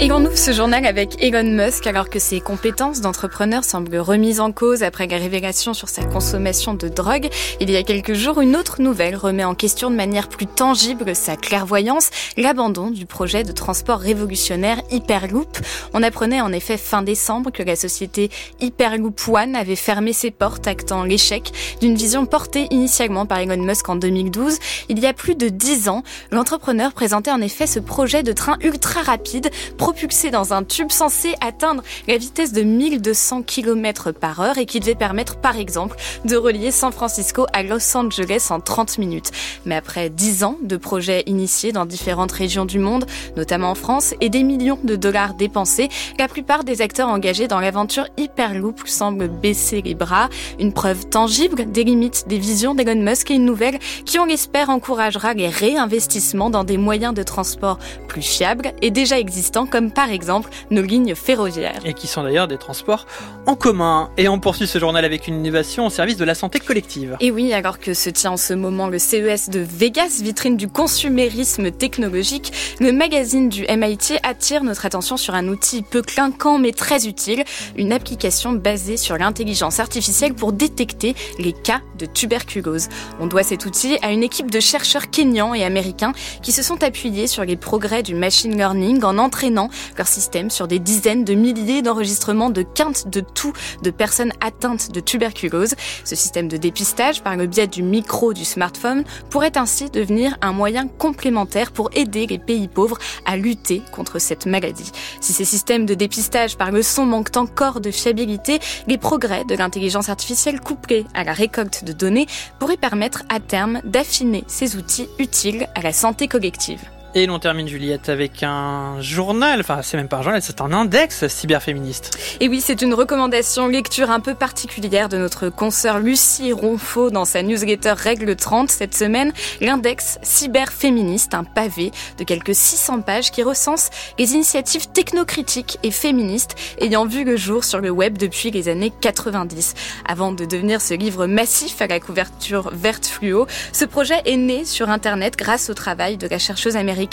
[0.00, 4.40] Et on ouvre ce journal avec Elon Musk alors que ses compétences d'entrepreneur semblent remises
[4.40, 7.30] en cause après les révélations sur sa consommation de drogue.
[7.60, 11.14] Il y a quelques jours, une autre nouvelle remet en question de manière plus tangible
[11.14, 15.58] sa clairvoyance, l'abandon du projet de transport révolutionnaire Hyperloop.
[15.92, 18.30] On apprenait en effet fin décembre que la société
[18.60, 23.88] Hyperloop One avait fermé ses portes, actant l'échec d'une vision portée initialement par Elon Musk
[23.88, 24.58] en 2012.
[24.88, 28.56] Il y a plus de dix ans, l'entrepreneur présentait en effet ce projet de train
[28.60, 29.50] ultra rapide
[29.84, 34.80] propulsé dans un tube censé atteindre la vitesse de 1200 km par heure et qui
[34.80, 39.30] devait permettre par exemple de relier San Francisco à Los Angeles en 30 minutes.
[39.66, 43.04] Mais après 10 ans de projets initiés dans différentes régions du monde,
[43.36, 47.60] notamment en France, et des millions de dollars dépensés, la plupart des acteurs engagés dans
[47.60, 53.30] l'aventure Hyperloop semblent baisser les bras, une preuve tangible des limites des visions d'Elon Musk
[53.30, 57.78] et une nouvelle qui, on l'espère, encouragera les réinvestissements dans des moyens de transport
[58.08, 61.80] plus fiables et déjà existants comme par exemple nos lignes ferroviaires.
[61.84, 63.06] Et qui sont d'ailleurs des transports
[63.44, 64.08] en commun.
[64.16, 67.16] Et on poursuit ce journal avec une innovation au service de la santé collective.
[67.18, 70.68] Et oui, alors que se tient en ce moment le CES de Vegas, vitrine du
[70.68, 76.70] consumérisme technologique, le magazine du MIT attire notre attention sur un outil peu clinquant mais
[76.70, 77.42] très utile,
[77.76, 82.88] une application basée sur l'intelligence artificielle pour détecter les cas de tuberculose.
[83.18, 86.12] On doit cet outil à une équipe de chercheurs kenyans et américains
[86.42, 89.63] qui se sont appuyés sur les progrès du machine learning en entraînant
[89.96, 93.52] leur système sur des dizaines de milliers d'enregistrements de quintes de tout
[93.82, 95.74] de personnes atteintes de tuberculose.
[96.04, 100.52] Ce système de dépistage par le biais du micro du smartphone pourrait ainsi devenir un
[100.52, 104.90] moyen complémentaire pour aider les pays pauvres à lutter contre cette maladie.
[105.20, 109.54] Si ces systèmes de dépistage par le son manquent encore de fiabilité, les progrès de
[109.54, 112.26] l'intelligence artificielle couplés à la récolte de données
[112.58, 116.80] pourraient permettre à terme d'affiner ces outils utiles à la santé collective.
[117.16, 120.72] Et l'on termine Juliette avec un journal, enfin c'est même pas un journal, c'est un
[120.72, 122.18] index cyberféministe.
[122.40, 127.24] Et oui, c'est une recommandation lecture un peu particulière de notre consoeur Lucie Ronfaux dans
[127.24, 133.44] sa newsletter Règle 30 cette semaine, l'index cyberféministe, un pavé de quelques 600 pages qui
[133.44, 138.68] recense les initiatives technocritiques et féministes ayant vu le jour sur le web depuis les
[138.68, 139.74] années 90.
[140.08, 144.64] Avant de devenir ce livre massif à la couverture verte fluo, ce projet est né
[144.64, 147.03] sur Internet grâce au travail de la chercheuse américaine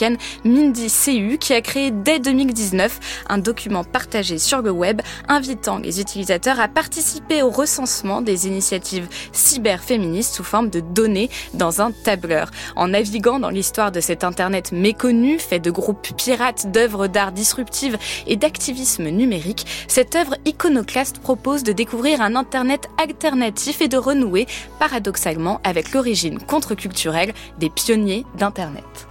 [0.43, 5.99] Mindy CU qui a créé dès 2019 un document partagé sur le web invitant les
[5.99, 12.51] utilisateurs à participer au recensement des initiatives cyberféministes sous forme de données dans un tableur.
[12.75, 17.97] En naviguant dans l'histoire de cet Internet méconnu, fait de groupes pirates, d'œuvres d'art disruptives
[18.27, 24.47] et d'activisme numérique, cette œuvre iconoclaste propose de découvrir un Internet alternatif et de renouer
[24.79, 29.10] paradoxalement avec l'origine contre-culturelle des pionniers d'Internet.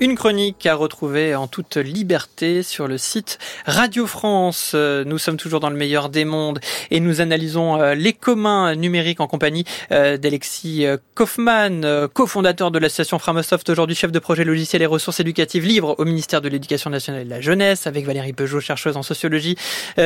[0.00, 4.70] Une chronique à retrouver en toute liberté sur le site Radio France.
[4.76, 6.60] Euh, nous sommes toujours dans le meilleur des mondes
[6.92, 10.86] et nous analysons euh, les communs numériques en compagnie euh, d'Alexis
[11.16, 16.04] Kaufmann, cofondateur de l'association Framosoft, aujourd'hui chef de projet logiciel et ressources éducatives libres au
[16.04, 19.56] ministère de l'Éducation nationale et de la jeunesse, avec Valérie Peugeot, chercheuse en sociologie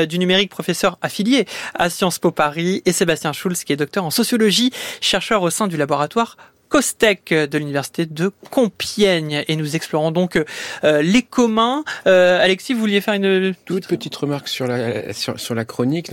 [0.09, 4.11] du numérique, professeur affilié à Sciences Po Paris, et Sébastien Schulz, qui est docteur en
[4.11, 4.73] sociologie,
[5.03, 6.39] chercheur au sein du laboratoire
[6.73, 10.43] COSTEC de l'université de Compiègne et nous explorons donc
[10.85, 11.85] euh, les communs.
[12.07, 16.11] Euh, Alexis, vous vouliez faire une toute petite remarque sur la sur, la chronique.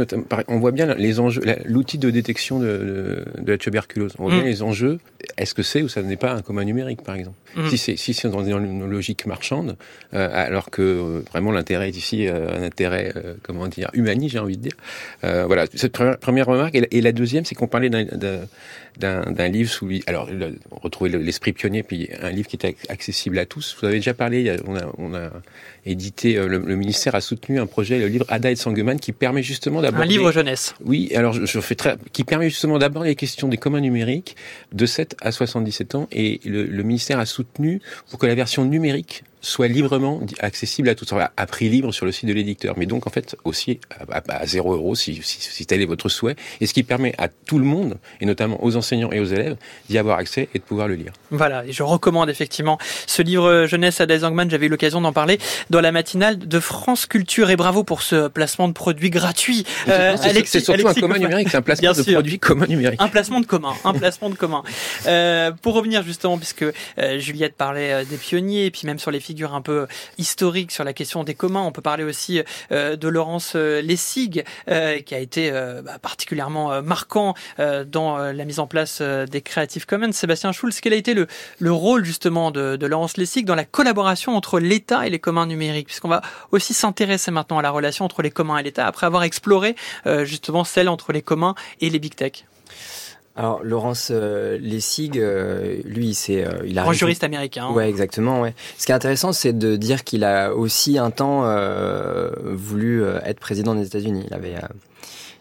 [0.50, 4.16] On voit bien les enjeux, l'outil de détection de, de, la tuberculose.
[4.20, 4.48] On voit bien mm.
[4.48, 5.00] les enjeux.
[5.38, 7.70] Est-ce que c'est ou ça n'est pas un commun numérique, par exemple mm.
[7.70, 9.78] Si c'est si c'est dans une logique marchande,
[10.14, 14.64] euh, alors que vraiment l'intérêt est ici un intérêt comment dire humaniste, j'ai envie de
[14.64, 14.76] dire.
[15.22, 18.06] voilà cette première, remarque et la, deuxième, c'est qu'on parlait d'un
[19.00, 20.04] d'un livre sous lui.
[20.08, 20.30] Alors,
[20.72, 23.78] retrouver l'esprit pionnier, puis un livre qui est accessible à tous.
[23.80, 25.30] Vous avez déjà parlé, on a, on a
[25.86, 29.44] édité, euh, le, ministère a soutenu un projet, le livre Ada et Sangeman, qui permet
[29.44, 30.06] justement d'aborder...
[30.06, 30.76] Un livre jeunesse.
[30.84, 31.98] Oui, alors je, fais très...
[32.12, 34.36] qui permet justement d'aborder les questions des communs numériques
[34.74, 38.66] de 7 à 77 ans, et le, le ministère a soutenu pour que la version
[38.66, 42.86] numérique soit librement accessible à tous, à prix libre sur le site de l'éditeur, mais
[42.86, 43.80] donc en fait aussi
[44.10, 47.28] à, 0 euros si, si, si, tel est votre souhait, et ce qui permet à
[47.28, 49.56] tout le monde, et notamment aux enseignants et aux élèves,
[49.90, 51.12] d'y avoir accès et de pouvoir le lire.
[51.32, 52.78] Voilà, et je recommande effectivement
[53.08, 57.06] ce livre jeunesse à Zangman, j'avais eu l'occasion d'en parler dans la matinale de France
[57.06, 59.66] Culture, et bravo pour ce placement de produits gratuit.
[59.88, 60.16] Euh,
[60.46, 63.02] c'est surtout un commun numérique, c'est un placement de produits commun numérique.
[63.02, 64.64] Un placement de commun, un placement de commun.
[65.06, 69.12] Euh, pour revenir justement, puisque euh, Juliette parlait euh, des pionniers, et puis même sur
[69.12, 69.86] les figure un peu
[70.18, 71.62] historique sur la question des communs.
[71.62, 76.82] On peut parler aussi euh, de Laurence euh, Lessig, euh, qui a été bah, particulièrement
[76.82, 80.12] marquant dans la mise en place des Creative Commons.
[80.12, 81.28] Sébastien Schulz, quel a été le,
[81.60, 85.46] le rôle justement de, de Laurence Lessig dans la collaboration entre l'État et les communs
[85.46, 85.88] numériques?
[85.88, 86.22] Puisqu'on va
[86.52, 89.76] aussi s'intéresser maintenant à la relation entre les communs et l'État, après avoir exploré
[90.24, 92.46] justement celle entre les communs et les big tech.
[93.40, 97.70] Alors Laurence euh, Lessig, euh, lui, c'est euh, il a grand juriste américain.
[97.70, 98.42] Ouais, exactement.
[98.42, 98.54] Ouais.
[98.78, 103.40] Ce qui est intéressant, c'est de dire qu'il a aussi un temps euh, voulu être
[103.40, 104.26] président des États-Unis.
[104.28, 104.56] Il avait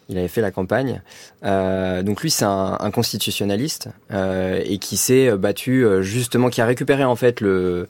[0.08, 1.02] il avait fait la campagne.
[1.42, 7.16] donc lui, c'est un, un, constitutionnaliste et qui s'est battu justement, qui a récupéré en
[7.16, 7.88] fait le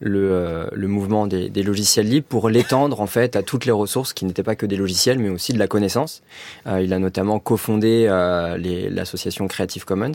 [0.00, 3.72] le, euh, le mouvement des, des, logiciels libres pour l'étendre en fait à toutes les
[3.72, 6.22] ressources qui n'étaient pas que des logiciels mais aussi de la connaissance.
[6.66, 8.56] Euh, il a notamment cofondé euh,
[8.90, 10.12] l'association Creative Commons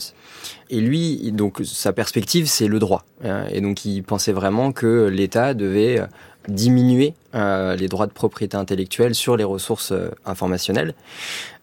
[0.70, 3.44] et lui donc sa perspective c'est le droit hein.
[3.50, 6.00] et donc il pensait vraiment que l'État devait
[6.48, 9.92] diminuer les droits de propriété intellectuelle sur les ressources
[10.24, 10.94] informationnelles.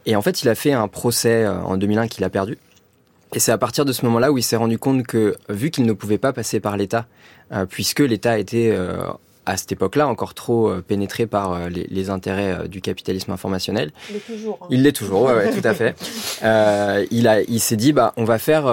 [0.05, 2.57] Et en fait, il a fait un procès en 2001 qu'il a perdu.
[3.35, 5.85] Et c'est à partir de ce moment-là où il s'est rendu compte que, vu qu'il
[5.85, 7.32] ne pouvait pas passer par l'État, euh,
[7.69, 9.03] puisque l'État était euh,
[9.45, 13.31] à cette époque-là encore trop euh, pénétré par euh, les, les, intérêts euh, du capitalisme
[13.31, 13.91] informationnel.
[14.09, 14.59] Il l'est toujours.
[14.61, 14.67] Hein.
[14.69, 15.95] Il l'est toujours, ouais, ouais, tout à fait.
[16.43, 18.65] Euh, il a, il s'est dit, bah, on va faire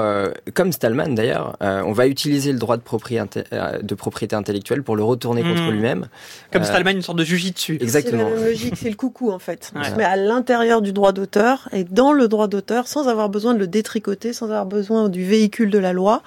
[0.54, 3.44] comme Stallman d'ailleurs, on va utiliser le droit de propriété,
[3.80, 5.70] de propriété intellectuelle pour le retourner contre mmh.
[5.70, 6.08] lui-même.
[6.52, 7.78] Comme Stallman, une sorte de dessus.
[7.80, 8.28] Exactement.
[8.28, 9.70] C'est la logique, c'est le coucou en fait.
[9.76, 13.28] On se met à l'intérieur du droit d'auteur et dans le droit d'auteur, sans avoir
[13.28, 16.22] besoin de le détricoter, sans avoir besoin du véhicule de la loi,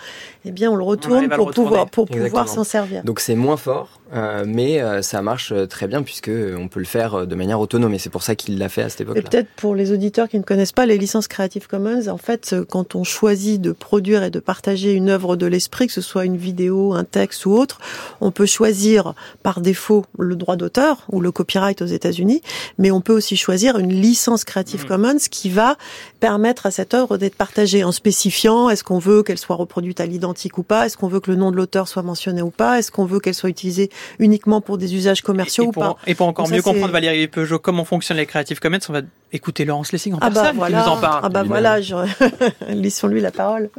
[0.45, 3.03] eh bien, on le retourne on pour, pouvoir, pour pouvoir s'en servir.
[3.03, 3.99] Donc c'est moins fort.
[4.13, 7.59] Euh, mais euh, ça marche euh, très bien puisque on peut le faire de manière
[7.59, 9.21] autonome et c'est pour ça qu'il l'a fait à cette époque-là.
[9.21, 12.55] Et peut-être pour les auditeurs qui ne connaissent pas les licences Creative Commons, en fait,
[12.69, 16.25] quand on choisit de produire et de partager une œuvre de l'esprit, que ce soit
[16.25, 17.79] une vidéo, un texte ou autre,
[18.21, 22.43] on peut choisir par défaut le droit d'auteur ou le copyright aux États-Unis,
[22.77, 24.87] mais on peut aussi choisir une licence Creative mmh.
[24.87, 25.75] Commons qui va
[26.19, 30.05] permettre à cette œuvre d'être partagée en spécifiant est-ce qu'on veut qu'elle soit reproduite à
[30.05, 32.79] l'identique ou pas, est-ce qu'on veut que le nom de l'auteur soit mentionné ou pas,
[32.79, 35.97] est-ce qu'on veut qu'elle soit utilisée uniquement pour des usages commerciaux et, ou pour, pas.
[36.07, 39.65] Et pour encore mieux comprendre Valérie Peugeot comment fonctionnent les Creative Commons, on va écouter
[39.65, 40.81] Laurence Lessing en ah personne bah voilà.
[40.81, 41.21] qui nous en parle.
[41.23, 41.95] Ah bah voilà, je...
[42.69, 43.69] laissons-lui la parole.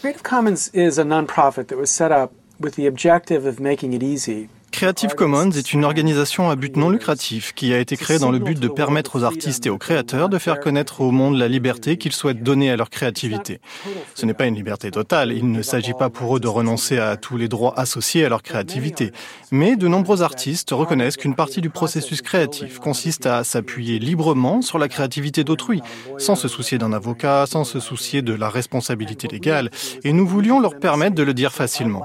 [0.00, 4.02] Creative Commons is a non-profit that was set up with the objective of making it
[4.02, 8.30] easy Creative Commons est une organisation à but non lucratif qui a été créée dans
[8.30, 11.48] le but de permettre aux artistes et aux créateurs de faire connaître au monde la
[11.48, 13.60] liberté qu'ils souhaitent donner à leur créativité.
[14.14, 17.16] Ce n'est pas une liberté totale, il ne s'agit pas pour eux de renoncer à
[17.16, 19.12] tous les droits associés à leur créativité,
[19.50, 24.78] mais de nombreux artistes reconnaissent qu'une partie du processus créatif consiste à s'appuyer librement sur
[24.78, 25.80] la créativité d'autrui,
[26.18, 29.70] sans se soucier d'un avocat, sans se soucier de la responsabilité légale,
[30.04, 32.04] et nous voulions leur permettre de le dire facilement.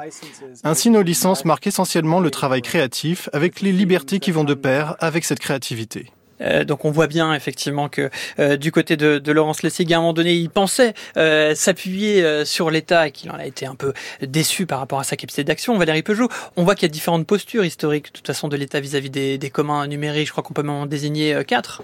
[0.64, 4.96] Ainsi, nos licences marquent essentiellement le travail créatif avec les libertés qui vont de pair
[5.00, 6.08] avec cette créativité.
[6.42, 8.10] Euh, donc on voit bien effectivement que
[8.40, 12.46] euh, du côté de, de, Laurence Lessig, à un moment donné, il pensait euh, s'appuyer
[12.46, 15.44] sur l'État et qu'il en a été un peu déçu par rapport à sa capacité
[15.44, 15.78] d'action.
[15.78, 18.80] Valérie Peugeot, on voit qu'il y a différentes postures historiques de toute façon de l'État
[18.80, 20.28] vis-à-vis des, des, communs numériques.
[20.28, 21.84] Je crois qu'on peut en désigner quatre.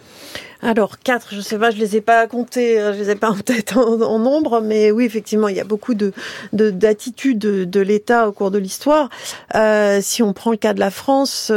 [0.62, 3.30] Alors quatre, je sais pas, je les ai pas comptés, euh, je les ai pas
[3.30, 6.12] en tête en, nombre, mais oui, effectivement, il y a beaucoup de
[6.52, 9.10] d'attitudes de, de, l'État au cours de l'histoire.
[10.02, 11.52] Si on prend le cas de la France,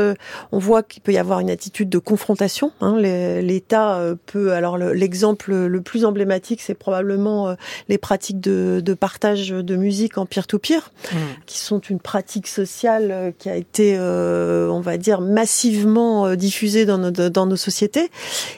[0.52, 2.70] on voit qu'il peut y avoir une attitude de confrontation.
[2.82, 2.98] Hein.
[2.98, 7.56] L'État euh, peut, alors l'exemple le, plus emblématique, c'est probablement
[7.88, 11.16] les pratiques de, de, partage de musique en peer-to-peer, -peer, mmh.
[11.46, 17.10] qui sont une pratique sociale qui a été, on va dire, massivement diffusée dans nos,
[17.10, 18.10] dans nos sociétés.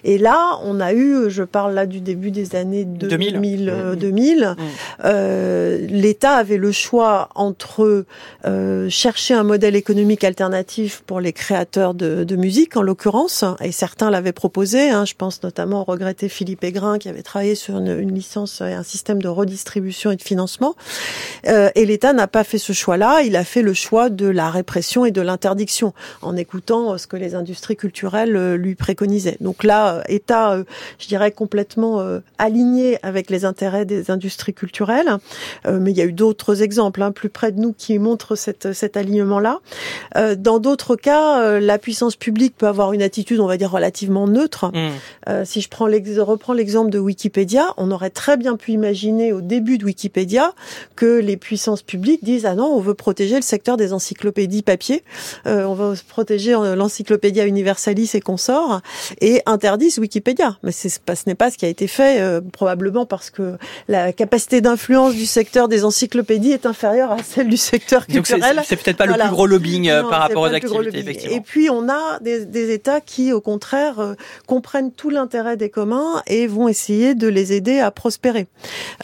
[0.02, 4.64] Et là on a eu, je parle là du début des années 2000, 2000, mmh.
[5.04, 8.04] euh, l'État avait le choix entre
[8.44, 13.72] euh, chercher un modèle économique alternatif pour les créateurs de, de musique, en l'occurrence, et
[13.72, 14.90] certains l'avait proposé.
[14.90, 15.04] Hein.
[15.04, 18.82] Je pense notamment au regretté Philippe Aigrin qui avait travaillé sur une, licence et un
[18.82, 20.74] système de redistribution et de financement.
[21.48, 23.22] Euh, et l'État n'a pas fait ce choix-là.
[23.22, 25.92] Il a fait le choix de la répression et de l'interdiction
[26.22, 29.36] en écoutant ce que les industries culturelles lui préconisaient.
[29.40, 30.62] Donc là, État,
[30.98, 32.04] je dirais complètement
[32.38, 35.18] aligné avec les intérêts des industries culturelles.
[35.66, 38.96] mais il y a eu d'autres exemples hein, plus près de nous qui montrent cet
[38.96, 39.60] alignement-là.
[40.36, 43.70] dans d'autres cas, la puissance publique peut avoir une attitude, on va dire,
[44.04, 44.70] relativement neutre.
[44.72, 44.90] Mm.
[45.28, 49.40] Euh, si je prends reprends l'exemple de Wikipédia, on aurait très bien pu imaginer au
[49.40, 50.52] début de Wikipédia
[50.96, 55.02] que les puissances publiques disent ah non, on veut protéger le secteur des encyclopédies papier,
[55.46, 58.80] euh, on va protéger euh, l'encyclopédia universalis et consorts
[59.20, 60.58] et interdisent Wikipédia.
[60.62, 60.88] Mais ce
[61.26, 63.56] n'est pas ce qui a été fait, euh, probablement parce que
[63.88, 68.60] la capacité d'influence du secteur des encyclopédies est inférieure à celle du secteur culturel.
[68.64, 71.34] C'est peut-être pas le plus gros lobbying par rapport aux activités.
[71.34, 73.93] Et puis on a des, des États qui, au contraire,
[74.46, 78.46] comprennent tout l'intérêt des communs et vont essayer de les aider à prospérer.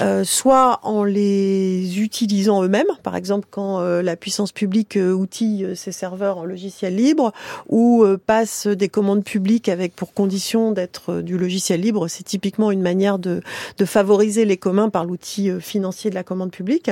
[0.01, 5.77] Euh, soit en les utilisant eux-mêmes, par exemple quand euh, la puissance publique euh, outille
[5.77, 7.33] ses serveurs en logiciel libre
[7.69, 12.83] ou passe des commandes publiques avec pour condition d'être du logiciel libre, c'est typiquement une
[12.83, 13.43] manière de,
[13.85, 16.91] favoriser les communs par l'outil financier de la commande publique.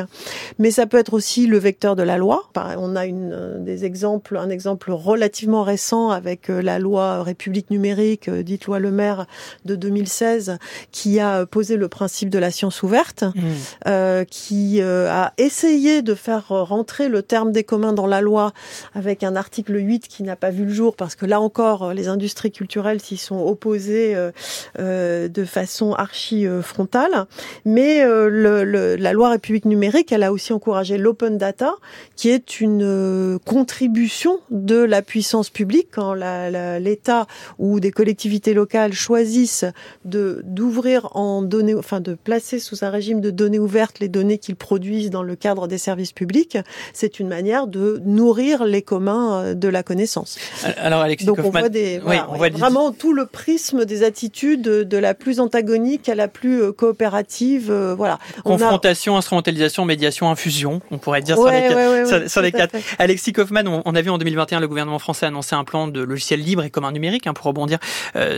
[0.58, 2.48] Mais ça peut être aussi le vecteur de la loi.
[2.56, 8.78] On a des exemples, un exemple relativement récent avec la loi République numérique, dite loi
[8.78, 9.26] Le Maire
[9.64, 10.58] de 2016
[10.92, 13.40] qui a posé le principe de la science ouverte, mmh.
[13.86, 18.52] euh, qui euh, a essayé de faire rentrer le terme des communs dans la loi
[18.94, 22.08] avec un article 8 qui n'a pas vu le jour parce que là encore les
[22.08, 24.14] industries culturelles s'y sont opposées
[24.78, 27.26] euh, de façon archi frontale.
[27.64, 31.74] Mais le, la loi République numérique, elle a aussi encouragé l'open data,
[32.16, 37.26] qui est une contribution de la puissance publique quand l'État
[37.58, 39.64] ou des collectivités locales choisissent
[40.04, 44.38] de d'ouvrir en données, enfin de placer sous un régime de données ouvertes les données
[44.38, 46.58] qu'ils produisent dans le cadre des services publics,
[46.92, 50.38] c'est une manière de nourrir les communs euh, de la connaissance.
[50.76, 54.96] Alors Alexis Donc on voit, des, on voit vraiment tout le prisme des attitudes de
[54.98, 57.70] la plus antagonique à la plus euh, coopérative.
[57.70, 58.18] Euh, voilà.
[58.44, 62.76] Confrontation, instrumentalisation, médiation, infusion, on pourrait dire sur les, sur, les quatre.
[62.98, 66.40] Alexis Kaufmann, on, a vu en 2021 le gouvernement français annoncer un plan de logiciel
[66.40, 67.67] libre et commun numérique hein, pour rebondir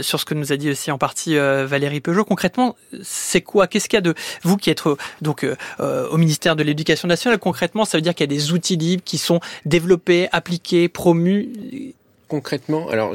[0.02, 2.24] sur ce que nous a dit aussi en partie euh, Valérie Peugeot.
[2.24, 5.56] Concrètement, c'est quoi Qu'est-ce qu'il y a de vous qui êtes euh, donc euh,
[6.08, 9.02] au ministère de l'Éducation nationale Concrètement, ça veut dire qu'il y a des outils libres
[9.04, 11.48] qui sont développés, appliqués, promus
[12.30, 13.14] concrètement, alors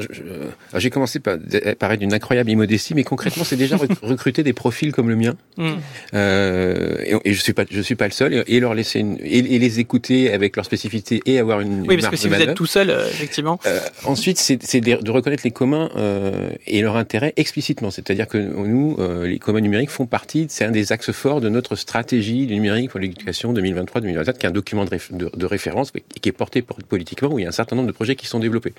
[0.74, 1.38] j'ai commencé par
[1.78, 5.72] parler d'une incroyable immodestie, mais concrètement, c'est déjà recruter des profils comme le mien, mm.
[6.14, 9.40] euh, et, je suis pas, je suis pas le seul, et, leur laisser une, et,
[9.40, 11.86] les écouter avec leur spécificité et avoir une.
[11.88, 13.58] Oui, parce que si vous êtes tout seul, euh, effectivement.
[13.66, 18.96] Euh, ensuite, c'est de, reconnaître les communs euh, et leur intérêt explicitement, c'est-à-dire que nous,
[18.98, 22.54] euh, les communs numériques font partie, c'est un des axes forts de notre stratégie du
[22.54, 26.62] numérique pour l'éducation 2023-2024, qui est un document de, de, de référence qui est porté
[26.62, 28.74] politiquement où il y a un certain nombre de projets qui sont développés.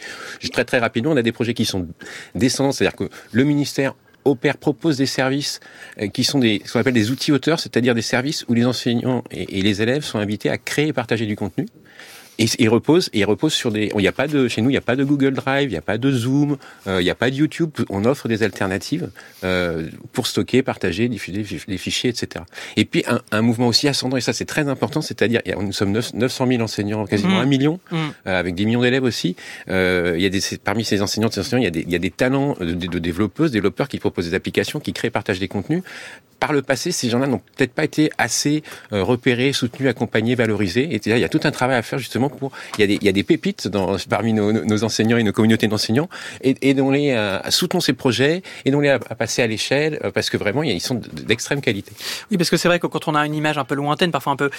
[0.52, 1.88] Très très rapidement, on a des projets qui sont
[2.36, 3.94] descendants, c'est-à-dire que le ministère
[4.28, 5.60] opère, propose des services
[6.02, 8.66] euh, qui sont des, ce qu'on appelle des outils auteurs, c'est-à-dire des services où les
[8.66, 11.66] enseignants et, les élèves sont invités à créer et partager du contenu.
[12.40, 13.92] Et il repose, et il repose sur des.
[13.94, 15.74] Il n'y a pas de chez nous, il n'y a pas de Google Drive, il
[15.74, 16.58] n'y a pas de Zoom,
[16.88, 17.72] euh, il n'y a pas de YouTube.
[17.90, 19.10] On offre des alternatives
[19.44, 22.46] euh, pour stocker, partager, diffuser les fichiers, etc.
[22.76, 25.92] Et puis un, un mouvement aussi ascendant, et ça c'est très important, c'est-à-dire nous sommes
[25.92, 27.42] 900 000 enseignants, quasiment mmh.
[27.42, 27.96] un million, mmh.
[28.28, 29.36] euh, avec des millions d'élèves aussi.
[29.70, 31.92] Euh, il y a des parmi ces enseignants, ces enseignants, il y a des, il
[31.92, 35.40] y a des talents de, de développeuses, développeurs qui proposent des applications, qui créent, partagent
[35.40, 35.84] des contenus
[36.40, 38.64] par le passé, ces gens-là n'ont peut-être pas été assez
[38.94, 40.94] euh, repérés, soutenus, accompagnés, valorisés.
[40.94, 42.52] Et là, il y a tout un travail à faire justement pour.
[42.78, 46.10] Il y a des, pépites dans, parmi nos, enseignants et nos communautés d'enseignants,
[46.42, 50.00] et, et dont les euh, soutenons ces projets, et dont les à, passer à l'échelle,
[50.04, 51.92] euh, parce que vraiment, ils sont d'extrême qualité.
[52.32, 54.34] Oui, parce que c'est vrai que quand on a une image un peu lointaine, parfois
[54.34, 54.50] un peu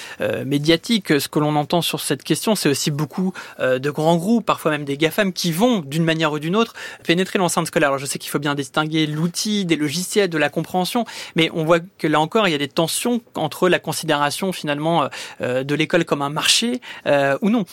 [0.45, 4.71] médiatique, ce que l'on entend sur cette question, c'est aussi beaucoup de grands groupes, parfois
[4.71, 6.75] même des GAFAM, qui vont d'une manière ou d'une autre
[7.05, 7.91] pénétrer l'enceinte scolaire.
[7.91, 11.05] Alors je sais qu'il faut bien distinguer l'outil des logiciels, de la compréhension,
[11.37, 15.05] mais on voit que là encore, il y a des tensions entre la considération finalement
[15.05, 15.09] euh,
[15.41, 17.65] euh, de l'école comme un marché euh, ou non.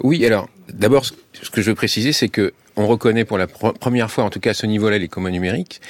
[0.00, 4.10] Oui, alors d'abord, ce que je veux préciser, c'est que on reconnaît pour la première
[4.10, 5.80] fois, en tout cas à ce niveau-là, les communs numériques.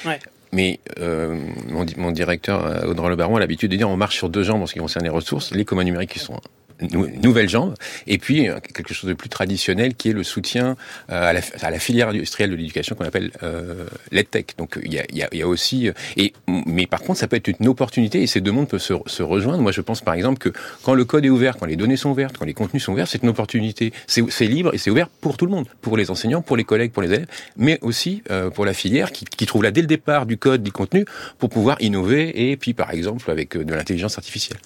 [0.51, 4.41] Mais mon, mon, directeur, Audrey Le Baron, a l'habitude de dire on marche sur deux
[4.41, 5.51] jambes en ce qui concerne les ressources.
[5.51, 6.41] Les communs numériques qui sont
[6.81, 7.75] nouvelle jambe.
[8.07, 10.75] Et puis quelque chose de plus traditionnel qui est le soutien
[11.07, 14.55] à la, à, la, filière industrielle de l'éducation qu'on appelle euh, l'EdTech.
[14.57, 17.35] Donc il y a, y, a, y a, aussi et mais par contre ça peut
[17.35, 19.61] être une opportunité et ces deux mondes peuvent se, se, rejoindre.
[19.61, 20.49] Moi je pense par exemple que
[20.83, 23.07] quand le code est ouvert, quand les données sont ouvertes, quand les contenus sont ouverts,
[23.07, 23.93] c'est une opportunité.
[24.07, 26.91] C'est libre et c'est ouvert pour tout le monde, pour les enseignants, pour les collègues,
[26.91, 27.27] pour les élèves,
[27.57, 30.63] mais aussi euh, pour la filière qui, qui, trouve là dès le départ du code,
[30.63, 31.05] du contenu
[31.37, 34.59] pour pouvoir innover et puis par exemple avec euh, de l'intelligence artificielle.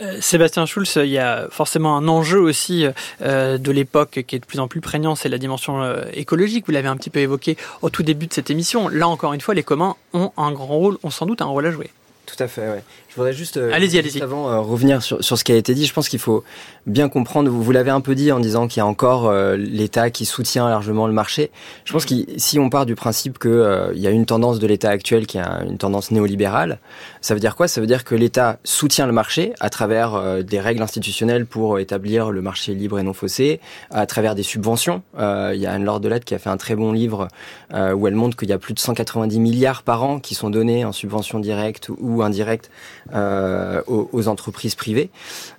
[0.00, 2.86] Euh, Sébastien Schulz, il y a forcément un enjeu aussi
[3.20, 6.66] euh, de l'époque qui est de plus en plus prégnant, c'est la dimension euh, écologique.
[6.66, 8.88] Vous l'avez un petit peu évoqué au tout début de cette émission.
[8.88, 11.66] Là, encore une fois, les communs ont un grand rôle, ont sans doute un rôle
[11.66, 11.90] à jouer.
[12.24, 12.82] Tout à fait, ouais.
[13.12, 15.84] Je voudrais juste, euh, allez-y, avant euh, revenir sur, sur ce qui a été dit.
[15.84, 16.44] Je pense qu'il faut
[16.86, 17.50] bien comprendre.
[17.50, 20.24] Vous, vous l'avez un peu dit en disant qu'il y a encore euh, l'État qui
[20.24, 21.50] soutient largement le marché.
[21.84, 24.58] Je pense que si on part du principe que euh, il y a une tendance
[24.60, 26.78] de l'État actuel qui est une tendance néolibérale,
[27.20, 27.68] ça veut dire quoi?
[27.68, 32.30] Ça veut dire que l'État soutient le marché à travers des règles institutionnelles pour établir
[32.30, 33.60] le marché libre et non faussé,
[33.90, 35.02] à travers des subventions.
[35.18, 37.28] il y a Anne-Laure Delette qui a fait un très bon livre
[37.72, 40.84] où elle montre qu'il y a plus de 190 milliards par an qui sont donnés
[40.84, 42.70] en subventions directes ou indirectes
[43.12, 45.10] euh, aux, entreprises privées.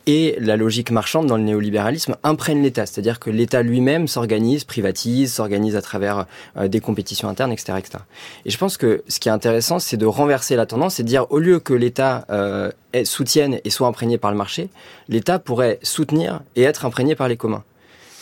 [0.05, 5.33] Et la logique marchande dans le néolibéralisme imprègne l'État, c'est-à-dire que l'État lui-même s'organise, privatise,
[5.33, 6.25] s'organise à travers
[6.57, 7.99] euh, des compétitions internes, etc., etc.
[8.45, 11.07] Et je pense que ce qui est intéressant, c'est de renverser la tendance et de
[11.07, 12.71] dire au lieu que l'État euh,
[13.03, 14.69] soutienne et soit imprégné par le marché,
[15.09, 17.63] l'État pourrait soutenir et être imprégné par les communs.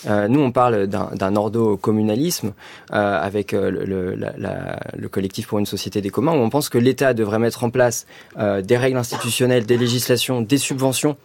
[0.07, 2.53] Euh, nous, on parle d'un ordo-communalisme
[2.93, 6.77] euh, avec euh, le, le, collectif pour une société des communs, où on pense que
[6.77, 8.05] l'État devrait mettre en place
[8.37, 11.17] des règles institutionnelles, des législations, des subventions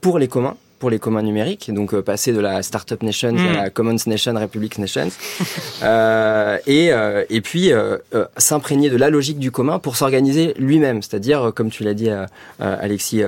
[0.00, 3.38] pour les communs pour les communs numériques, donc euh, passer de la Startup Nation mmh.
[3.38, 5.08] à la Commons Nation, Republic Nation,
[5.82, 10.54] euh, et, euh, et puis euh, euh, s'imprégner de la logique du commun pour s'organiser
[10.58, 12.10] lui-même, c'est-à-dire, comme tu l'as dit
[12.58, 13.22] Alexis,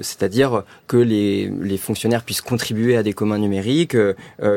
[0.00, 3.96] c'est-à-dire que les, les, fonctionnaires puissent contribuer à des communs numériques,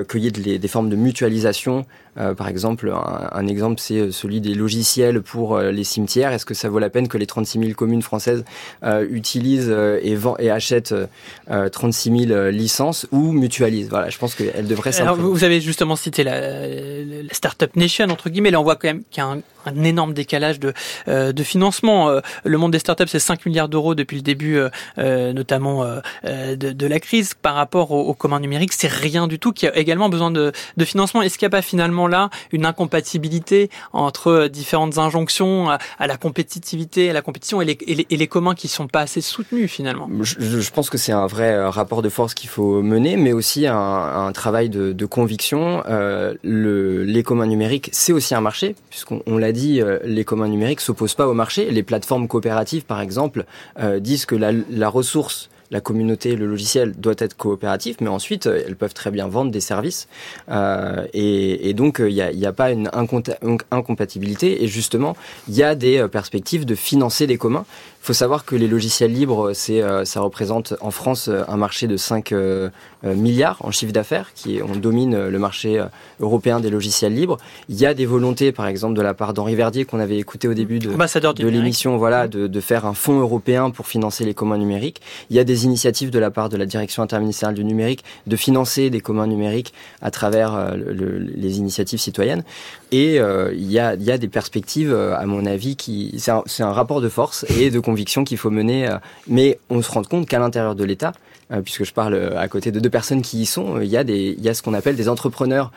[0.09, 1.81] qu'il y ait des, des formes de mutualisation euh,
[2.15, 6.31] par exemple, un, un exemple, c'est celui des logiciels pour euh, les cimetières.
[6.31, 8.45] Est-ce que ça vaut la peine que les 36 000 communes françaises
[8.83, 10.95] euh, utilisent et, vend, et achètent
[11.71, 13.89] 36 000 licences ou mutualisent?
[13.89, 18.29] Voilà, je pense qu'elles devraient Alors, Vous avez justement cité la, la Startup Nation, entre
[18.29, 18.51] guillemets.
[18.51, 20.73] Là, on voit quand même qu'il y a un, un énorme décalage de,
[21.07, 22.09] euh, de financement.
[22.09, 24.59] Euh, le monde des startups, c'est 5 milliards d'euros depuis le début,
[24.97, 25.85] euh, notamment
[26.23, 27.33] de, de, la crise.
[27.33, 30.51] Par rapport au, au commun numérique, c'est rien du tout, qui a également besoin de,
[30.77, 31.21] de financement.
[31.21, 36.17] Est-ce qu'il n'y a pas finalement là une incompatibilité entre différentes injonctions à, à la
[36.17, 39.21] compétitivité, à la compétition et les, et les, et les communs qui sont pas assez
[39.21, 40.09] soutenus finalement?
[40.21, 43.67] Je, je, pense que c'est un vrai rapport de force qu'il faut mener, mais aussi
[43.67, 45.83] un, un travail de, de conviction.
[45.87, 49.51] le, les communs numériques, c'est aussi un marché, puisqu'on l'a
[49.81, 51.69] euh, les communs numériques s'opposent pas au marché.
[51.71, 53.45] Les plateformes coopératives, par exemple,
[53.79, 58.63] euh, disent que la ressource la communauté, le logiciel doit être coopératif, mais ensuite euh,
[58.65, 60.07] elles peuvent très bien vendre des services.
[60.49, 62.89] Euh, et, et, donc il n'y a, y a, pas une
[63.71, 64.63] incompatibilité.
[64.63, 65.17] Et justement,
[65.49, 67.65] il y a des perspectives de financer des communs.
[68.01, 71.97] Il faut savoir que les logiciels libres, c'est, ça représente en France un marché de
[71.97, 72.35] 5
[73.03, 75.83] milliards en chiffre d'affaires, qui on domine le marché
[76.19, 77.37] européen des logiciels libres.
[77.67, 80.47] Il y a des volontés, par exemple, de la part d'Henri Verdier qu'on avait écouté
[80.47, 84.35] au début de, de l'émission, voilà, de, de, faire un fonds européen pour financer les
[84.35, 85.01] communs numériques.
[85.31, 88.35] Il y a des initiatives de la part de la direction interministérielle du numérique de
[88.35, 92.43] financer des communs numériques à travers euh, le, les initiatives citoyennes.
[92.91, 96.31] Et euh, il, y a, y a des perspectives, euh, à mon avis, qui c'est
[96.31, 98.89] un, un, rapport de force et de conviction qu'il faut mener.
[99.27, 101.13] mais on se rend compte qu'à l'intérieur de l'État,
[101.63, 104.49] puisque je parle à côté de deux personnes qui y sont, il y il y
[104.49, 105.71] a ce qu'on appelle des entrepreneurs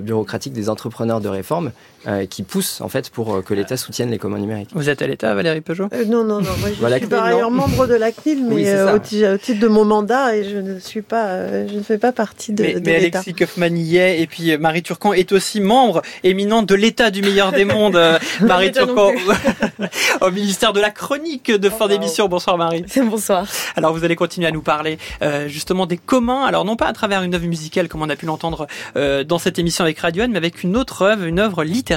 [0.00, 1.72] bureaucratiques, des entrepreneurs de réforme,
[2.06, 4.70] euh, qui poussent en fait pour que l'État soutienne les communs numériques.
[4.74, 5.88] Vous êtes à l'État, Valérie Peugeot?
[5.92, 6.50] Euh, Non, non, non.
[6.60, 9.60] Moi, je voilà, suis par ailleurs membre de la CNIL, mais oui, au, au, titre
[9.60, 12.74] de mon mandat, et je ne suis pas, je ne fais pas partie de, mais,
[12.74, 16.74] de mais Alexis Kaufmann y est, et puis Marie Turcan est aussi membre éminent de
[16.74, 18.00] l'État du meilleur des mondes.
[18.40, 19.12] Marie Turcan
[20.20, 22.28] au ministère de la chronique de fin d'émission.
[22.28, 22.84] Bonsoir Marie.
[22.96, 23.46] Bonsoir.
[23.76, 26.44] Alors vous allez continuer à nous parler euh, justement des communs.
[26.44, 29.38] Alors non pas à travers une œuvre musicale comme on a pu l'entendre euh, dans
[29.38, 31.91] cette émission avec Radio mais avec une autre œuvre, une œuvre littéraire.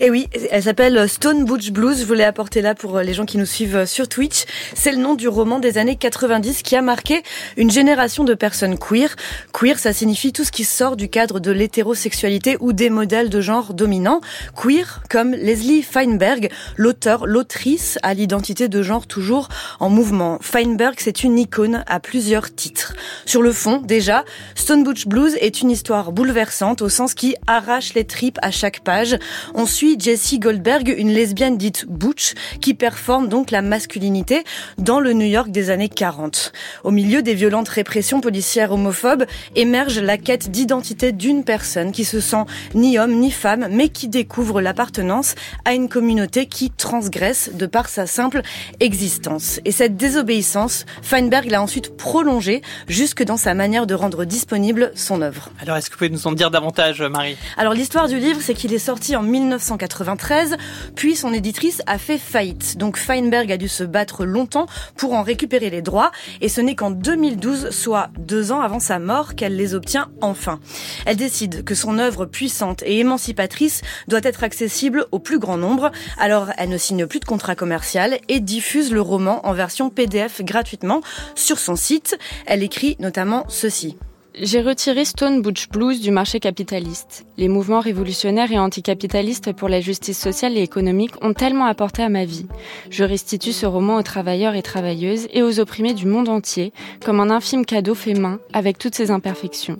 [0.00, 2.00] Et oui, elle s'appelle Stone Butch Blues.
[2.00, 4.44] Je voulais apporter là pour les gens qui nous suivent sur Twitch.
[4.74, 7.22] C'est le nom du roman des années 90 qui a marqué
[7.56, 9.14] une génération de personnes queer.
[9.52, 13.40] Queer, ça signifie tout ce qui sort du cadre de l'hétérosexualité ou des modèles de
[13.40, 14.20] genre dominants.
[14.60, 19.48] Queer, comme Leslie Feinberg, l'auteur, l'autrice à l'identité de genre toujours
[19.78, 20.38] en mouvement.
[20.40, 22.94] Feinberg, c'est une icône à plus plusieurs titres.
[23.26, 27.92] Sur le fond, déjà, Stone Butch Blues est une histoire bouleversante au sens qui arrache
[27.92, 29.05] les tripes à chaque page.
[29.54, 34.44] On suit Jessie Goldberg, une lesbienne dite Butch, qui performe donc la masculinité
[34.78, 36.52] dans le New York des années 40.
[36.84, 42.20] Au milieu des violentes répressions policières homophobes émerge la quête d'identité d'une personne qui se
[42.20, 42.44] sent
[42.74, 45.34] ni homme ni femme, mais qui découvre l'appartenance
[45.64, 48.42] à une communauté qui transgresse de par sa simple
[48.80, 49.60] existence.
[49.64, 55.22] Et cette désobéissance, Feinberg l'a ensuite prolongée jusque dans sa manière de rendre disponible son
[55.22, 55.50] œuvre.
[55.60, 57.36] Alors, est-ce que vous pouvez nous en dire davantage, Marie?
[57.56, 60.56] Alors, l'histoire du livre, c'est qu'il est sorti en 1993,
[60.94, 62.78] puis son éditrice a fait faillite.
[62.78, 64.66] Donc, Feinberg a dû se battre longtemps
[64.96, 68.98] pour en récupérer les droits, et ce n'est qu'en 2012, soit deux ans avant sa
[68.98, 70.58] mort, qu'elle les obtient enfin.
[71.04, 75.92] Elle décide que son œuvre puissante et émancipatrice doit être accessible au plus grand nombre,
[76.18, 80.42] alors elle ne signe plus de contrat commercial et diffuse le roman en version PDF
[80.42, 81.00] gratuitement
[81.34, 82.18] sur son site.
[82.46, 83.96] Elle écrit notamment ceci.
[84.38, 87.24] J'ai retiré Stone Butch Blues du marché capitaliste.
[87.38, 92.10] Les mouvements révolutionnaires et anticapitalistes pour la justice sociale et économique ont tellement apporté à
[92.10, 92.44] ma vie.
[92.90, 97.20] Je restitue ce roman aux travailleurs et travailleuses et aux opprimés du monde entier comme
[97.20, 99.78] un infime cadeau fait main avec toutes ses imperfections.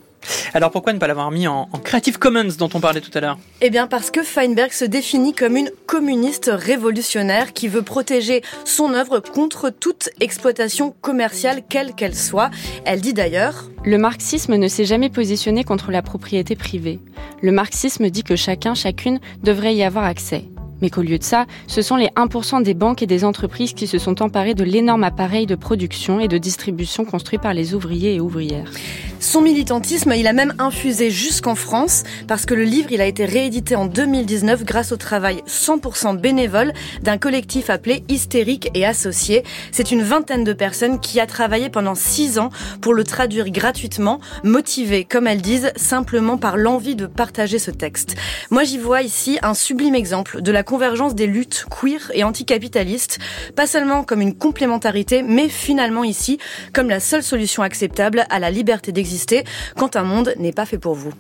[0.54, 3.38] Alors pourquoi ne pas l'avoir mis en, Creative Commons dont on parlait tout à l'heure?
[3.60, 8.94] Eh bien parce que Feinberg se définit comme une communiste révolutionnaire qui veut protéger son
[8.94, 12.50] œuvre contre toute exploitation commerciale quelle qu'elle soit.
[12.84, 17.00] Elle dit d'ailleurs Le marxisme ne s'est jamais positionné contre la propriété privée.
[17.42, 20.46] Le marxisme dit que chacun, chacune devrait y avoir accès
[20.80, 23.86] mais qu'au lieu de ça, ce sont les 1% des banques et des entreprises qui
[23.86, 28.14] se sont emparés de l'énorme appareil de production et de distribution construit par les ouvriers
[28.14, 28.70] et ouvrières.
[29.18, 33.24] Son militantisme, il a même infusé jusqu'en France, parce que le livre, il a été
[33.24, 36.72] réédité en 2019 grâce au travail 100% bénévole
[37.02, 39.42] d'un collectif appelé Hystérique et Associés.
[39.72, 42.50] C'est une vingtaine de personnes qui a travaillé pendant six ans
[42.80, 48.16] pour le traduire gratuitement, motivées, comme elles disent, simplement par l'envie de partager ce texte.
[48.50, 53.18] Moi, j'y vois ici un sublime exemple de la convergence des luttes queer et anticapitalistes,
[53.54, 56.38] pas seulement comme une complémentarité, mais finalement ici
[56.74, 59.44] comme la seule solution acceptable à la liberté d'exister
[59.78, 61.14] quand un monde n'est pas fait pour vous.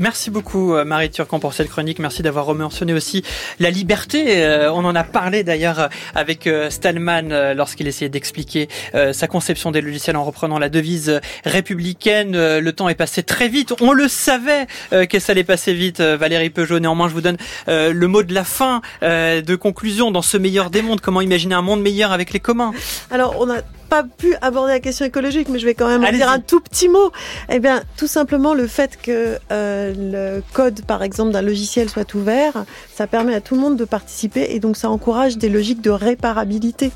[0.00, 1.98] Merci beaucoup euh, Marie Turcan pour cette chronique.
[1.98, 3.22] Merci d'avoir mentionné aussi
[3.58, 4.42] la liberté.
[4.42, 8.68] Euh, on en a parlé d'ailleurs euh, avec Stallman lorsqu'il essayait d'expliquer
[9.12, 12.32] sa conception des logiciels en reprenant la devise républicaine.
[12.32, 13.74] Le temps est passé très vite.
[13.80, 16.00] On le savait que ça allait passer vite.
[16.00, 17.36] Valérie Peugeot, néanmoins, je vous donne
[17.66, 21.00] le mot de la fin, de conclusion dans ce meilleur des mondes.
[21.00, 22.72] Comment imaginer un monde meilleur avec les communs?
[23.10, 23.58] Alors, on a
[23.90, 26.60] pas pu aborder la question écologique, mais je vais quand même en dire un tout
[26.60, 27.10] petit mot.
[27.50, 32.14] Eh bien, tout simplement le fait que euh, le code, par exemple, d'un logiciel soit
[32.14, 32.64] ouvert,
[33.00, 35.88] ça permet à tout le monde de participer et donc ça encourage des logiques de
[35.88, 36.90] réparabilité.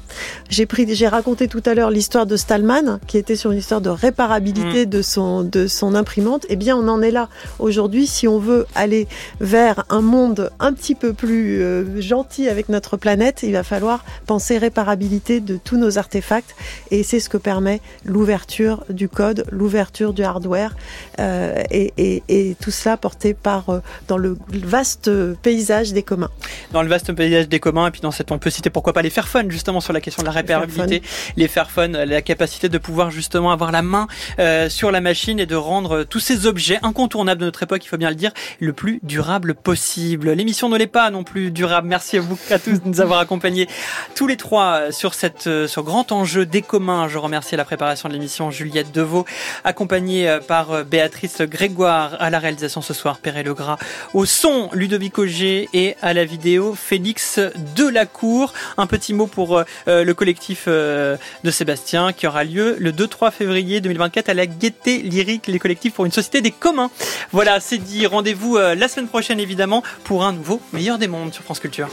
[0.51, 3.81] J'ai pris, j'ai raconté tout à l'heure l'histoire de Stallman, qui était sur une histoire
[3.81, 4.91] de réparabilité mm.
[4.91, 6.45] de son de son imprimante.
[6.51, 8.07] Eh bien, on en est là aujourd'hui.
[8.07, 9.09] Si on veut aller
[9.41, 14.05] vers un monde un petit peu plus euh, gentil avec notre planète, il va falloir
[14.27, 16.55] penser réparabilité de tous nos artefacts
[16.91, 20.77] et c'est ce que permet l'ouverture du code, l'ouverture du hardware
[21.19, 26.31] euh, et, et, et, tout cela porté par euh, dans le vaste paysage des communs.
[26.73, 29.03] Dans le vaste paysage des communs et puis dans cette on peut citer pourquoi pas
[29.03, 31.03] les Fairphone justement sur la question de la réparabilité,
[31.37, 34.07] les Fairphone, la capacité de pouvoir justement avoir la main
[34.39, 37.89] euh, sur la machine et de rendre tous ces objets incontournables de notre époque, il
[37.89, 40.31] faut bien le dire, le plus durable possible.
[40.33, 41.89] L'émission ne l'est pas non plus durable.
[41.89, 43.69] Merci à vous à tous de nous avoir accompagnés
[44.15, 47.09] tous les trois sur cette sur grand enjeu des commun.
[47.09, 49.25] Je remercie la préparation de l'émission Juliette Deveau,
[49.63, 53.79] accompagnée euh, par euh, Béatrice Grégoire à la réalisation ce soir, Perret Legras,
[54.13, 57.41] au son Ludovic Auger et à la vidéo Félix
[57.77, 58.53] Delacour.
[58.77, 61.19] Un petit mot pour euh, le collectif de
[61.51, 66.07] Sébastien qui aura lieu le 2-3 février 2024 à la Gaieté Lyrique, les collectifs pour
[66.07, 66.91] une société des communs.
[67.33, 68.07] Voilà, c'est dit.
[68.07, 71.89] Rendez-vous la semaine prochaine évidemment pour un nouveau Meilleur des mondes sur France Culture.